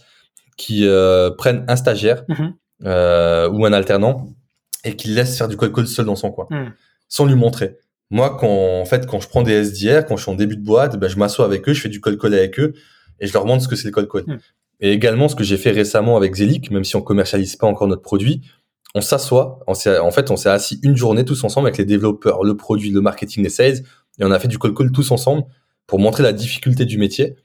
qui 0.56 0.86
euh, 0.86 1.30
prennent 1.30 1.64
un 1.68 1.76
stagiaire 1.76 2.24
mm-hmm. 2.28 2.52
euh, 2.84 3.50
ou 3.50 3.66
un 3.66 3.72
alternant 3.72 4.28
et 4.84 4.96
qui 4.96 5.08
laissent 5.08 5.36
faire 5.36 5.48
du 5.48 5.56
call 5.56 5.72
call 5.72 5.86
seul 5.86 6.06
dans 6.06 6.16
son 6.16 6.30
coin, 6.30 6.46
mm. 6.50 6.72
sans 7.08 7.26
lui 7.26 7.34
montrer. 7.34 7.76
Moi, 8.10 8.36
quand 8.38 8.80
en 8.80 8.84
fait, 8.84 9.06
quand 9.06 9.20
je 9.20 9.28
prends 9.28 9.42
des 9.42 9.64
SDR, 9.64 10.04
quand 10.06 10.16
je 10.16 10.22
suis 10.22 10.30
en 10.30 10.34
début 10.34 10.56
de 10.56 10.64
boîte, 10.64 10.98
ben, 10.98 11.08
je 11.08 11.18
m'assois 11.18 11.44
avec 11.44 11.68
eux, 11.68 11.72
je 11.72 11.80
fais 11.80 11.88
du 11.88 12.00
call 12.00 12.18
call 12.18 12.34
avec 12.34 12.58
eux 12.58 12.74
et 13.22 13.26
je 13.26 13.32
leur 13.32 13.46
montre 13.46 13.62
ce 13.62 13.68
que 13.68 13.76
c'est 13.76 13.86
le 13.86 13.92
call 13.92 14.08
call. 14.08 14.24
Hmm. 14.26 14.38
Et 14.80 14.92
également, 14.92 15.28
ce 15.28 15.36
que 15.36 15.44
j'ai 15.44 15.56
fait 15.56 15.70
récemment 15.70 16.16
avec 16.16 16.34
Zelic, 16.34 16.70
même 16.70 16.84
si 16.84 16.96
on 16.96 17.02
commercialise 17.02 17.56
pas 17.56 17.68
encore 17.68 17.86
notre 17.86 18.02
produit, 18.02 18.42
on 18.94 19.00
s'assoit, 19.00 19.60
en 19.66 20.10
fait, 20.10 20.30
on 20.30 20.36
s'est 20.36 20.50
assis 20.50 20.78
une 20.82 20.96
journée 20.96 21.24
tous 21.24 21.44
ensemble 21.44 21.68
avec 21.68 21.78
les 21.78 21.86
développeurs, 21.86 22.44
le 22.44 22.56
produit, 22.56 22.90
le 22.90 23.00
marketing, 23.00 23.42
les 23.42 23.48
sales, 23.48 23.78
et 24.18 24.24
on 24.24 24.30
a 24.30 24.38
fait 24.38 24.48
du 24.48 24.58
call 24.58 24.74
call 24.74 24.92
tous 24.92 25.10
ensemble 25.12 25.44
pour 25.86 25.98
montrer 25.98 26.22
la 26.22 26.32
difficulté 26.32 26.84
du 26.84 26.98
métier. 26.98 27.36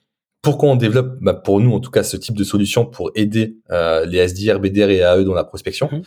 Pourquoi 0.41 0.69
on 0.69 0.75
développe, 0.75 1.17
bah, 1.21 1.33
pour 1.33 1.61
nous 1.61 1.73
en 1.73 1.79
tout 1.79 1.91
cas, 1.91 2.03
ce 2.03 2.17
type 2.17 2.35
de 2.35 2.43
solution 2.43 2.85
pour 2.85 3.11
aider 3.15 3.57
euh, 3.71 4.05
les 4.05 4.27
SDR, 4.27 4.59
BDR 4.59 4.89
et 4.89 5.01
AE 5.01 5.23
dans 5.23 5.33
la 5.33 5.43
prospection 5.43 5.87
hmm. 5.91 6.01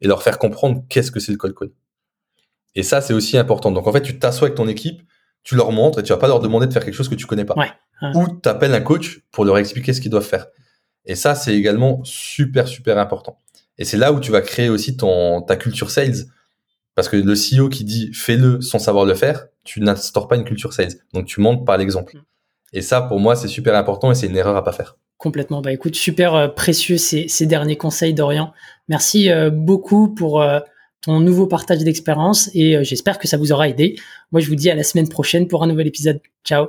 et 0.00 0.06
leur 0.06 0.22
faire 0.22 0.38
comprendre 0.38 0.82
qu'est-ce 0.88 1.10
que 1.10 1.20
c'est 1.20 1.32
le 1.32 1.38
call 1.38 1.52
call. 1.52 1.70
Et 2.74 2.82
ça, 2.82 3.00
c'est 3.00 3.14
aussi 3.14 3.36
important. 3.36 3.72
Donc 3.72 3.86
en 3.86 3.92
fait, 3.92 4.02
tu 4.02 4.18
t'assois 4.18 4.46
avec 4.46 4.56
ton 4.56 4.68
équipe, 4.68 5.02
tu 5.42 5.56
leur 5.56 5.72
montres 5.72 5.98
et 5.98 6.02
tu 6.02 6.12
vas 6.12 6.18
pas 6.18 6.28
leur 6.28 6.40
demander 6.40 6.66
de 6.66 6.72
faire 6.72 6.84
quelque 6.84 6.94
chose 6.94 7.08
que 7.08 7.14
tu 7.14 7.26
connais 7.26 7.44
pas. 7.44 7.54
Ouais. 7.56 7.70
Ou 8.02 8.26
tu 8.42 8.48
appelles 8.48 8.74
un 8.74 8.80
coach 8.80 9.20
pour 9.30 9.44
leur 9.44 9.58
expliquer 9.58 9.92
ce 9.92 10.00
qu'ils 10.00 10.10
doivent 10.10 10.26
faire. 10.26 10.46
Et 11.06 11.14
ça, 11.14 11.34
c'est 11.34 11.54
également 11.54 12.00
super, 12.04 12.68
super 12.68 12.98
important. 12.98 13.38
Et 13.78 13.84
c'est 13.84 13.96
là 13.96 14.12
où 14.12 14.20
tu 14.20 14.30
vas 14.30 14.40
créer 14.40 14.68
aussi 14.68 14.96
ton, 14.96 15.42
ta 15.42 15.56
culture 15.56 15.90
sales. 15.90 16.26
Parce 16.94 17.08
que 17.08 17.16
le 17.16 17.34
CEO 17.34 17.68
qui 17.68 17.84
dit 17.84 18.10
fais-le 18.14 18.60
sans 18.60 18.78
savoir 18.78 19.04
le 19.04 19.14
faire, 19.14 19.46
tu 19.64 19.80
n'instaures 19.80 20.28
pas 20.28 20.36
une 20.36 20.44
culture 20.44 20.72
sales. 20.72 20.94
Donc 21.12 21.26
tu 21.26 21.40
montres 21.40 21.64
par 21.64 21.76
l'exemple. 21.76 22.16
Et 22.72 22.82
ça, 22.82 23.02
pour 23.02 23.20
moi, 23.20 23.36
c'est 23.36 23.48
super 23.48 23.74
important 23.76 24.10
et 24.10 24.14
c'est 24.14 24.26
une 24.26 24.36
erreur 24.36 24.56
à 24.56 24.64
pas 24.64 24.72
faire. 24.72 24.96
Complètement. 25.18 25.62
Bah 25.62 25.72
écoute, 25.72 25.94
super 25.94 26.34
euh, 26.34 26.48
précieux 26.48 26.98
ces, 26.98 27.28
ces, 27.28 27.46
derniers 27.46 27.76
conseils 27.76 28.12
d'Orient. 28.12 28.52
Merci 28.88 29.30
euh, 29.30 29.50
beaucoup 29.50 30.08
pour 30.08 30.42
euh, 30.42 30.60
ton 31.00 31.20
nouveau 31.20 31.46
partage 31.46 31.78
d'expérience 31.78 32.50
et 32.54 32.82
j'espère 32.84 33.18
que 33.18 33.28
ça 33.28 33.36
vous 33.36 33.52
aura 33.52 33.68
aidé. 33.68 33.96
Moi, 34.32 34.40
je 34.40 34.48
vous 34.48 34.56
dis 34.56 34.70
à 34.70 34.74
la 34.74 34.82
semaine 34.82 35.08
prochaine 35.08 35.48
pour 35.48 35.62
un 35.62 35.66
nouvel 35.68 35.86
épisode. 35.86 36.20
Ciao. 36.44 36.68